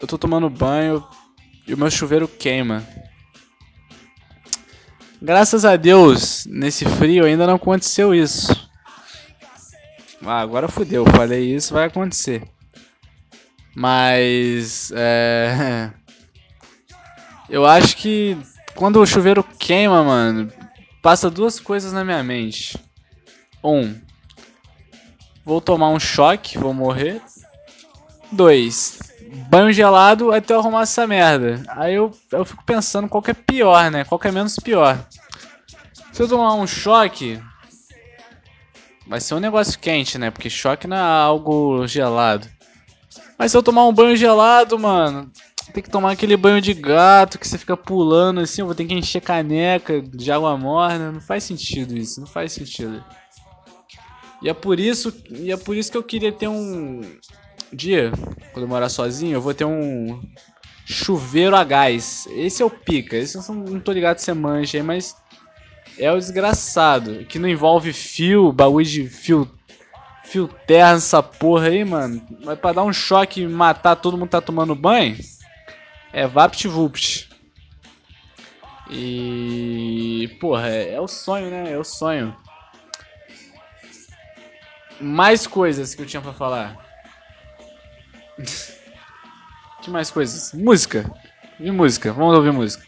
eu 0.00 0.06
tô 0.06 0.16
tomando 0.16 0.48
banho 0.50 1.04
e 1.66 1.74
o 1.74 1.78
meu 1.78 1.90
chuveiro 1.90 2.26
queima. 2.26 2.86
Graças 5.20 5.64
a 5.64 5.76
Deus, 5.76 6.44
nesse 6.46 6.84
frio 6.84 7.24
ainda 7.24 7.46
não 7.46 7.54
aconteceu 7.54 8.12
isso. 8.12 8.68
Ah, 10.24 10.40
agora 10.40 10.68
fudeu, 10.68 11.04
falei 11.06 11.54
isso, 11.54 11.74
vai 11.74 11.86
acontecer. 11.86 12.42
Mas. 13.74 14.92
É. 14.94 15.90
Eu 17.48 17.66
acho 17.66 17.96
que 17.98 18.38
quando 18.74 19.00
o 19.00 19.06
chuveiro 19.06 19.44
queima, 19.44 20.02
mano, 20.02 20.50
passa 21.02 21.28
duas 21.28 21.60
coisas 21.60 21.92
na 21.92 22.02
minha 22.02 22.22
mente. 22.22 22.78
Um, 23.62 23.94
vou 25.44 25.60
tomar 25.60 25.90
um 25.90 26.00
choque, 26.00 26.56
vou 26.56 26.72
morrer. 26.72 27.20
Dois, 28.30 28.98
banho 29.50 29.72
gelado 29.72 30.32
até 30.32 30.54
eu 30.54 30.60
arrumar 30.60 30.82
essa 30.82 31.06
merda. 31.06 31.62
Aí 31.68 31.94
eu, 31.94 32.10
eu 32.30 32.44
fico 32.44 32.64
pensando 32.64 33.08
qual 33.08 33.22
que 33.22 33.30
é 33.30 33.34
pior, 33.34 33.90
né? 33.90 34.04
Qual 34.04 34.18
que 34.18 34.28
é 34.28 34.32
menos 34.32 34.56
pior. 34.56 35.06
Se 36.12 36.22
eu 36.22 36.28
tomar 36.28 36.54
um 36.54 36.66
choque, 36.66 37.38
vai 39.06 39.20
ser 39.20 39.34
um 39.34 39.40
negócio 39.40 39.78
quente, 39.78 40.18
né? 40.18 40.30
Porque 40.30 40.48
choque 40.48 40.86
não 40.86 40.96
é 40.96 41.00
algo 41.00 41.86
gelado. 41.86 42.48
Mas 43.42 43.50
se 43.50 43.58
eu 43.58 43.62
tomar 43.62 43.84
um 43.88 43.92
banho 43.92 44.14
gelado, 44.14 44.78
mano, 44.78 45.28
tem 45.74 45.82
que 45.82 45.90
tomar 45.90 46.12
aquele 46.12 46.36
banho 46.36 46.60
de 46.60 46.72
gato 46.72 47.40
que 47.40 47.48
você 47.48 47.58
fica 47.58 47.76
pulando 47.76 48.38
assim, 48.38 48.60
eu 48.60 48.66
vou 48.66 48.74
ter 48.74 48.84
que 48.84 48.94
encher 48.94 49.20
caneca 49.20 50.00
de 50.00 50.30
água 50.30 50.56
morna. 50.56 51.10
Não 51.10 51.20
faz 51.20 51.42
sentido 51.42 51.98
isso, 51.98 52.20
não 52.20 52.26
faz 52.28 52.52
sentido. 52.52 53.04
E 54.40 54.48
é 54.48 54.54
por 54.54 54.78
isso, 54.78 55.12
e 55.28 55.50
é 55.50 55.56
por 55.56 55.74
isso 55.74 55.90
que 55.90 55.98
eu 55.98 56.04
queria 56.04 56.30
ter 56.30 56.46
um 56.46 57.00
dia, 57.72 58.12
quando 58.52 58.62
eu 58.62 58.68
morar 58.68 58.88
sozinho, 58.88 59.34
eu 59.34 59.40
vou 59.40 59.52
ter 59.52 59.64
um 59.64 60.22
chuveiro 60.86 61.56
a 61.56 61.64
gás. 61.64 62.28
Esse 62.30 62.62
é 62.62 62.64
o 62.64 62.70
pica. 62.70 63.16
Esse 63.16 63.36
eu 63.36 63.42
não 63.56 63.80
tô 63.80 63.90
ligado 63.90 64.18
se 64.18 64.26
você 64.26 64.34
mancha 64.34 64.78
aí, 64.78 64.84
mas 64.84 65.16
é 65.98 66.12
o 66.12 66.16
desgraçado. 66.16 67.24
Que 67.24 67.40
não 67.40 67.48
envolve 67.48 67.92
fio, 67.92 68.52
bagulho 68.52 68.86
de 68.86 69.08
fio 69.08 69.50
fio 70.32 70.48
terra 70.66 70.94
nessa 70.94 71.22
porra 71.22 71.66
aí, 71.66 71.84
mano. 71.84 72.26
Mas 72.42 72.58
pra 72.58 72.72
dar 72.72 72.84
um 72.84 72.92
choque 72.92 73.42
e 73.42 73.46
matar 73.46 73.96
todo 73.96 74.16
mundo 74.16 74.28
que 74.28 74.32
tá 74.32 74.40
tomando 74.40 74.74
banho, 74.74 75.18
é 76.10 76.26
VaptVupt. 76.26 77.28
E. 78.90 80.34
Porra, 80.40 80.70
é, 80.70 80.94
é, 80.94 81.00
o 81.00 81.06
sonho, 81.06 81.50
né? 81.50 81.70
É 81.72 81.78
o 81.78 81.84
sonho. 81.84 82.34
Mais 84.98 85.46
coisas 85.46 85.94
que 85.94 86.00
eu 86.00 86.06
tinha 86.06 86.22
pra 86.22 86.32
falar. 86.32 86.78
que 89.82 89.90
mais 89.90 90.10
coisas? 90.10 90.54
Música. 90.54 91.10
E 91.60 91.70
música. 91.70 92.12
Vamos 92.12 92.36
ouvir 92.36 92.52
música. 92.52 92.86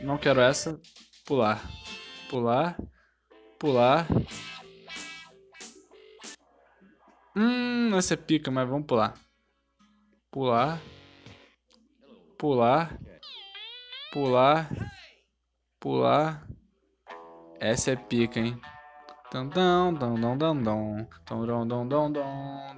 Não 0.00 0.16
quero 0.16 0.40
essa. 0.40 0.80
Pular. 1.26 1.62
Pular 2.30 2.76
pular. 3.58 4.06
Hum, 7.36 7.96
essa 7.96 8.14
é 8.14 8.16
pica, 8.16 8.50
mas 8.50 8.68
vamos 8.68 8.86
pular. 8.86 9.14
Pular. 10.30 10.80
Pular. 12.38 12.98
Pular. 14.12 14.70
Pular. 15.80 16.46
Essa 17.60 17.92
é 17.92 17.96
pica, 17.96 18.40
hein? 18.40 18.60
Dum 19.30 19.48
dum 19.48 19.92
dum 19.92 20.14
dum 20.14 20.38
dum 20.38 20.62
dum 20.64 21.66
dum 21.66 21.68
dum 21.68 21.88
dum 21.88 22.12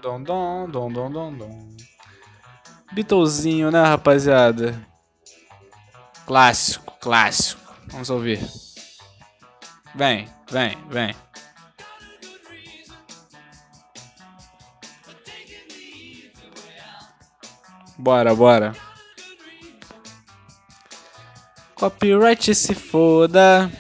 dum 0.03 0.25
dum 0.25 0.67
dum 0.67 0.93
dum 0.93 1.13
dum 1.13 1.39
dum 1.39 1.77
Beatlezinho, 2.93 3.71
né, 3.71 3.83
rapaziada? 3.83 4.85
Clássico, 6.27 6.93
clássico. 7.01 7.73
Vamos 7.89 8.11
ouvir. 8.11 8.41
Vem, 9.95 10.29
vem, 10.51 10.77
vem. 10.89 11.15
Bora, 17.99 18.35
bora. 18.35 18.75
Copyright 21.75 22.55
se 22.55 22.75
foda. 22.75 23.71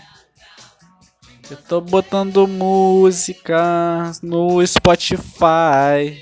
Eu 1.51 1.57
tô 1.57 1.81
botando 1.81 2.47
música 2.47 4.13
no 4.23 4.65
Spotify. 4.67 6.21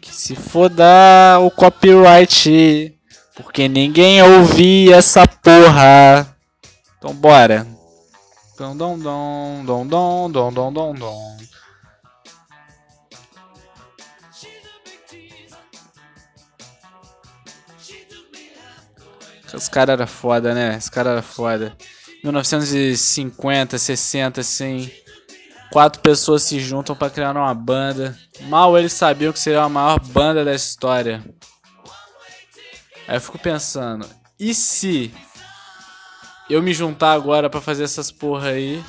Que 0.00 0.14
se 0.14 0.34
foda 0.34 1.38
o 1.40 1.50
copyright. 1.50 2.98
Porque 3.34 3.68
ninguém 3.68 4.22
ouvia 4.22 4.96
essa 4.96 5.26
porra. 5.26 6.35
Então 7.06 7.14
bora. 7.14 7.64
Dom 8.58 8.76
dom 8.76 8.98
dom 8.98 9.64
dom 9.64 9.86
dom 9.86 10.28
dom 10.28 10.52
dom 10.52 10.72
dom 10.72 10.94
dom. 10.94 11.36
Os 19.54 19.68
caras 19.68 19.92
eram 19.92 20.06
foda, 20.08 20.52
né? 20.52 20.76
Os 20.76 20.88
caras 20.88 21.12
eram 21.12 21.22
foda. 21.22 21.76
1950, 22.24 23.78
60, 23.78 24.40
assim. 24.40 24.90
Quatro 25.70 26.02
pessoas 26.02 26.42
se 26.42 26.58
juntam 26.58 26.96
para 26.96 27.08
criar 27.08 27.36
uma 27.36 27.54
banda. 27.54 28.18
Mal 28.48 28.76
eles 28.76 28.92
sabiam 28.92 29.32
que 29.32 29.38
seria 29.38 29.62
a 29.62 29.68
maior 29.68 30.00
banda 30.00 30.44
da 30.44 30.56
história. 30.56 31.24
Aí 33.06 33.16
eu 33.16 33.20
fico 33.20 33.38
pensando, 33.38 34.08
e 34.38 34.52
se 34.52 35.14
eu 36.48 36.62
me 36.62 36.72
juntar 36.72 37.12
agora 37.12 37.50
para 37.50 37.60
fazer 37.60 37.84
essas 37.84 38.10
porra 38.10 38.50
aí, 38.50 38.82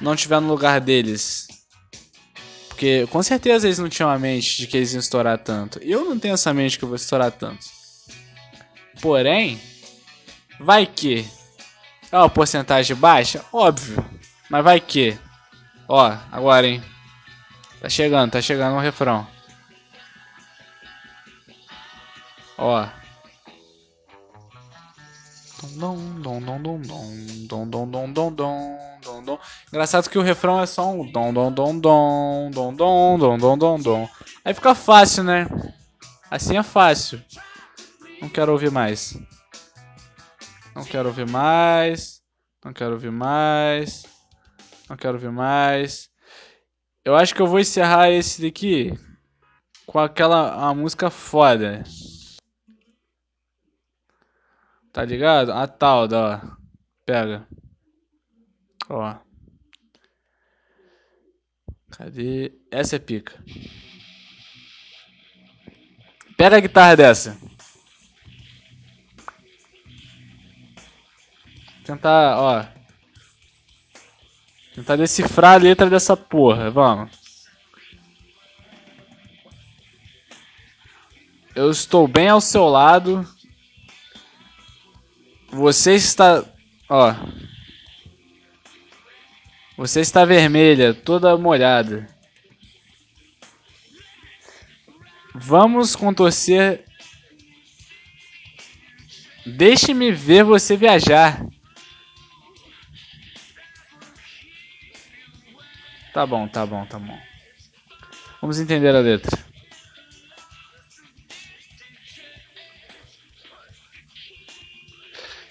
não 0.00 0.16
tiver 0.16 0.40
no 0.40 0.48
lugar 0.48 0.80
deles? 0.80 1.46
Porque 2.68 3.06
com 3.06 3.22
certeza 3.22 3.66
eles 3.66 3.78
não 3.78 3.88
tinham 3.88 4.10
a 4.10 4.18
mente 4.18 4.58
de 4.58 4.66
que 4.66 4.76
eles 4.76 4.92
iam 4.92 5.00
estourar 5.00 5.38
tanto. 5.38 5.78
Eu 5.78 6.04
não 6.04 6.18
tenho 6.18 6.34
essa 6.34 6.52
mente 6.52 6.78
que 6.78 6.84
eu 6.84 6.88
vou 6.88 6.96
estourar 6.96 7.32
tanto. 7.32 7.66
Porém, 9.00 9.60
vai 10.60 10.86
que. 10.86 11.26
É 12.12 12.18
uma 12.18 12.28
porcentagem 12.28 12.94
baixa? 12.94 13.42
Óbvio. 13.52 14.04
Mas 14.50 14.62
vai 14.62 14.78
que. 14.78 15.18
Ó, 15.88 16.16
agora, 16.30 16.66
hein. 16.66 16.82
Tá 17.80 17.88
chegando, 17.88 18.32
tá 18.32 18.42
chegando 18.42 18.74
o 18.74 18.76
um 18.76 18.82
refrão. 18.82 19.26
Ó. 22.58 22.86
Engraçado 29.68 30.10
que 30.10 30.18
o 30.18 30.22
refrão 30.22 30.60
é 30.60 30.66
só 30.66 30.90
um 30.90 31.10
dom 31.10 31.32
dom 31.32 31.52
dom 31.52 31.80
dom 31.80 32.50
dom 32.50 32.76
dom 32.76 33.18
dom 33.18 33.38
dom 33.38 33.58
dom 33.58 33.78
dom. 33.80 34.08
Aí 34.44 34.52
fica 34.52 34.74
fácil, 34.74 35.24
né? 35.24 35.46
Assim 36.30 36.56
é 36.56 36.62
fácil. 36.62 37.22
Não 38.20 38.28
quero 38.28 38.52
ouvir 38.52 38.70
mais. 38.70 39.18
Não 40.74 40.84
quero 40.84 41.08
ouvir 41.08 41.28
mais. 41.28 42.20
Não 42.64 42.72
quero 42.72 42.92
ouvir 42.92 43.12
mais. 43.12 44.04
Não 44.88 44.96
quero 44.96 45.14
ouvir 45.14 45.30
mais. 45.30 46.10
Eu 47.04 47.14
acho 47.14 47.34
que 47.34 47.40
eu 47.40 47.46
vou 47.46 47.60
encerrar 47.60 48.10
esse 48.10 48.42
daqui 48.42 48.92
com 49.86 49.98
aquela 49.98 50.56
uma 50.56 50.74
música 50.74 51.08
foda. 51.08 51.84
Tá 54.96 55.04
ligado? 55.04 55.52
A 55.52 55.66
tal 55.66 56.08
da. 56.08 56.56
Pega. 57.04 57.46
Ó. 58.88 59.14
Cadê? 61.90 62.54
Essa 62.70 62.96
é 62.96 62.98
pica. 62.98 63.38
Pega 66.38 66.56
a 66.56 66.60
guitarra 66.60 66.96
dessa. 66.96 67.38
Tentar, 71.84 72.38
ó. 72.38 72.66
Tentar 74.74 74.96
decifrar 74.96 75.56
a 75.56 75.62
letra 75.62 75.90
dessa 75.90 76.16
porra. 76.16 76.70
Vamos. 76.70 77.44
Eu 81.54 81.70
estou 81.70 82.08
bem 82.08 82.30
ao 82.30 82.40
seu 82.40 82.64
lado. 82.64 83.35
Você 85.50 85.94
está. 85.94 86.44
Ó. 86.88 87.14
Você 89.76 90.00
está 90.00 90.24
vermelha, 90.24 90.94
toda 90.94 91.36
molhada. 91.36 92.06
Vamos 95.34 95.94
contorcer. 95.94 96.84
Deixe-me 99.44 100.10
ver 100.10 100.44
você 100.44 100.76
viajar. 100.76 101.46
Tá 106.12 106.26
bom, 106.26 106.48
tá 106.48 106.64
bom, 106.64 106.86
tá 106.86 106.98
bom. 106.98 107.18
Vamos 108.40 108.58
entender 108.58 108.96
a 108.96 109.00
letra. 109.00 109.45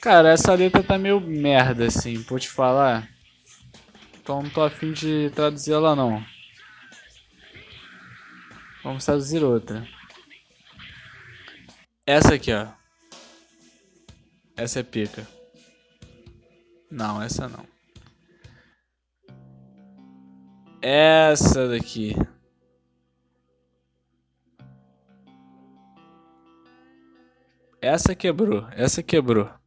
Cara, 0.06 0.30
essa 0.30 0.54
letra 0.54 0.84
tá 0.84 1.00
meio 1.00 1.20
merda, 1.20 1.88
assim, 1.88 2.14
vou 2.14 2.38
te 2.38 2.48
falar. 2.48 3.10
Então 4.22 4.44
não 4.44 4.50
tô 4.52 4.62
afim 4.62 4.94
de 4.94 5.32
traduzir 5.32 5.72
ela, 5.72 5.96
não. 5.96 6.24
Vamos 8.84 9.04
traduzir 9.04 9.44
outra. 9.44 9.84
Essa 12.06 12.36
aqui, 12.36 12.54
ó. 12.54 12.68
Essa 14.56 14.82
é 14.82 14.84
pica. 14.84 15.28
Não, 16.92 17.20
essa 17.20 17.48
não. 17.50 17.66
Essa 20.84 21.68
daqui. 21.68 22.16
Essa 27.82 28.14
quebrou, 28.14 28.68
essa 28.70 29.02
quebrou. 29.02 29.65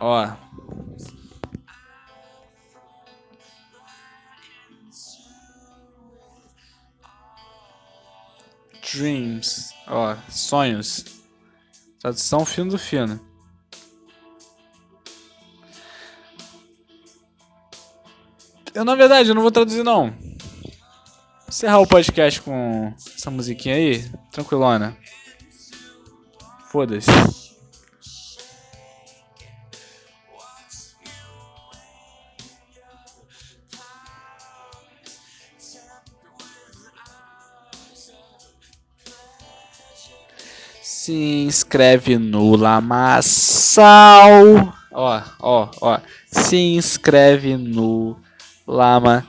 Ó. 0.00 0.30
Dreams. 8.92 9.74
Ó, 9.86 10.16
sonhos. 10.30 11.04
Tradução 12.00 12.44
fino 12.44 12.70
do 12.70 12.78
fino. 12.78 13.20
Eu, 18.74 18.84
na 18.84 18.94
verdade, 18.94 19.30
eu 19.30 19.34
não 19.34 19.42
vou 19.42 19.50
traduzir, 19.50 19.82
não. 19.82 20.14
Encerrar 21.48 21.80
o 21.80 21.86
podcast 21.86 22.42
com 22.42 22.92
essa 22.96 23.30
musiquinha 23.30 23.74
aí. 23.74 24.04
Tranquilona. 24.30 24.96
Foda-se. 26.70 27.45
Inscreve 41.56 42.18
no 42.18 42.54
Lamaçal. 42.54 44.34
Ó, 44.92 45.22
ó, 45.40 45.70
ó. 45.80 45.98
Se 46.30 46.56
inscreve 46.56 47.56
no 47.56 48.18
Lamaçal. 48.66 49.24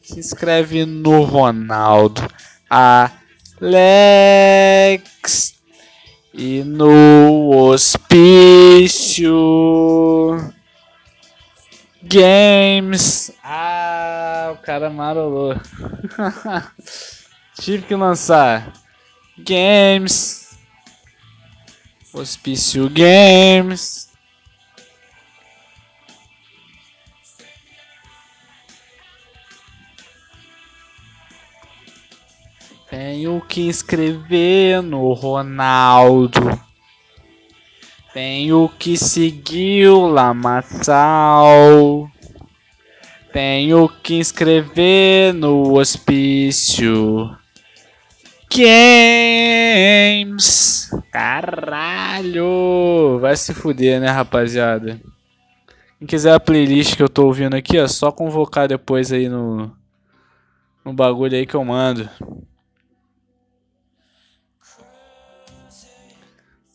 Se 0.00 0.20
inscreve 0.20 0.86
no 0.86 1.24
Ronaldo. 1.24 2.22
Alex. 2.70 3.10
E 6.32 6.62
no 6.62 7.50
Hospício. 7.50 9.32
Games. 12.04 13.32
Ah, 13.42 14.52
o 14.54 14.58
cara 14.58 14.88
marolou. 14.88 15.54
Tive 17.60 17.82
que 17.82 17.94
lançar. 17.94 18.81
Games. 19.38 20.58
Hospício 22.12 22.90
Games. 22.90 24.10
Tenho 32.90 33.40
que 33.40 33.68
escrever 33.68 34.82
no 34.82 35.14
Ronaldo. 35.14 36.60
Tenho 38.12 38.68
que 38.78 38.98
seguir 38.98 39.88
o 39.88 40.06
Lamaçal. 40.06 42.10
Tenho 43.32 43.88
que 43.88 44.20
escrever 44.20 45.32
no 45.32 45.78
hospício. 45.78 47.34
Games. 48.54 50.42
Caralho! 51.10 53.18
Vai 53.20 53.36
se 53.36 53.52
fuder, 53.54 54.00
né, 54.00 54.08
rapaziada? 54.08 55.00
Quem 55.98 56.06
quiser 56.06 56.34
a 56.34 56.40
playlist 56.40 56.96
que 56.96 57.02
eu 57.02 57.08
tô 57.08 57.26
ouvindo 57.26 57.54
aqui, 57.54 57.78
é 57.78 57.88
só 57.88 58.12
convocar 58.12 58.68
depois 58.68 59.12
aí 59.12 59.28
no 59.28 59.70
no 60.84 60.92
bagulho 60.92 61.36
aí 61.36 61.46
que 61.46 61.54
eu 61.54 61.64
mando. 61.64 62.08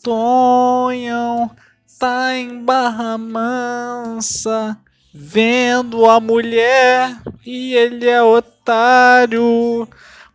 Tonhão 0.02 1.52
tá 2.00 2.36
em 2.36 2.64
Barra 2.64 3.18
Mansa 3.18 4.78
vendo 5.14 6.06
a 6.06 6.20
mulher 6.20 7.18
e 7.46 7.74
ele 7.74 8.08
é 8.08 8.24
otário. 8.24 9.88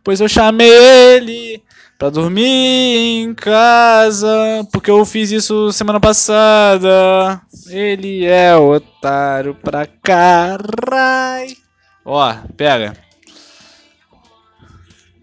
Pois 0.03 0.19
eu 0.19 0.27
chamei 0.27 0.69
ele 0.69 1.63
pra 1.97 2.09
dormir 2.09 3.23
em 3.23 3.33
casa, 3.33 4.27
porque 4.71 4.91
eu 4.91 5.05
fiz 5.05 5.31
isso 5.31 5.71
semana 5.71 5.99
passada. 5.99 7.41
Ele 7.69 8.25
é 8.25 8.53
otário 8.55 9.55
pra 9.55 9.85
caralho. 9.85 11.55
Ó, 12.03 12.35
pega. 12.57 12.97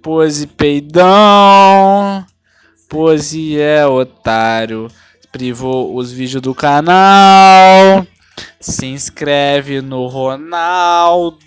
Pose 0.02 0.46
peidão. 0.46 2.24
Pose 2.88 3.60
é 3.60 3.86
otário. 3.86 4.90
Privou 5.30 5.94
os 5.94 6.10
vídeos 6.10 6.40
do 6.40 6.54
canal. 6.54 8.06
Se 8.58 8.86
inscreve 8.86 9.82
no 9.82 10.06
Ronaldo. 10.06 11.44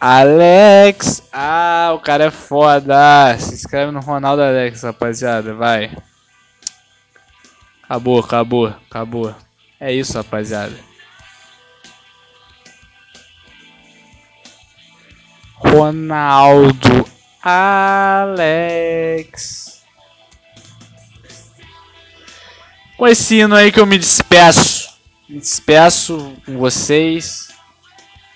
Alex. 0.00 1.22
Ah, 1.32 1.92
o 1.94 1.98
cara 1.98 2.24
é 2.26 2.30
foda. 2.30 3.36
Se 3.38 3.54
inscreve 3.54 3.90
no 3.90 4.00
Ronaldo 4.00 4.42
Alex, 4.42 4.82
rapaziada. 4.82 5.54
Vai. 5.54 5.96
Acabou, 7.82 8.20
acabou, 8.20 8.66
acabou. 8.66 9.34
É 9.80 9.92
isso, 9.92 10.12
rapaziada. 10.14 10.76
Ronaldo 15.54 17.04
Alex. 17.42 18.48
Com 22.96 23.06
esse 23.06 23.36
hino 23.36 23.54
aí 23.54 23.70
que 23.72 23.80
eu 23.80 23.86
me 23.86 23.98
despeço. 23.98 24.88
Me 25.28 25.38
despeço 25.38 26.34
com 26.44 26.58
vocês. 26.58 27.48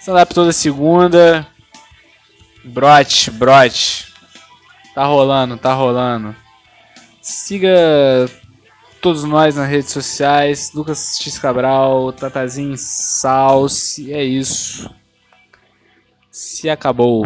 Stand-up 0.01 0.35
toda 0.35 0.53
segunda. 0.53 1.46
Brote, 2.64 3.31
brote. 3.31 4.12
Tá 4.94 5.05
rolando, 5.05 5.57
tá 5.57 5.75
rolando. 5.75 6.37
Siga 7.20 7.75
todos 9.01 9.25
nós 9.25 9.57
nas 9.57 9.68
redes 9.68 9.90
sociais. 9.90 10.72
Lucas 10.72 11.18
X 11.20 11.38
Cabral, 11.38 12.12
Tatazinho 12.12 12.77
Salsi. 12.77 14.12
É 14.12 14.22
isso. 14.22 14.88
Se 16.31 16.70
acabou. 16.70 17.25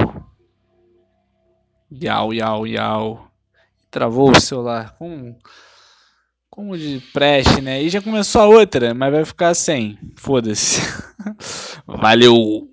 Yau, 1.92 2.33
yau, 2.33 2.66
yau. 2.66 3.31
Travou 3.90 4.31
o 4.31 4.40
celular. 4.40 4.96
Como, 4.99 5.37
como 6.49 6.79
de 6.79 7.01
preste, 7.12 7.61
né? 7.61 7.83
E 7.83 7.90
já 7.90 8.01
começou 8.01 8.42
a 8.42 8.46
outra, 8.46 8.94
mas 8.94 9.12
vai 9.12 9.25
ficar 9.25 9.55
sem. 9.55 9.99
Foda-se. 10.16 10.81
Valeu! 11.87 12.64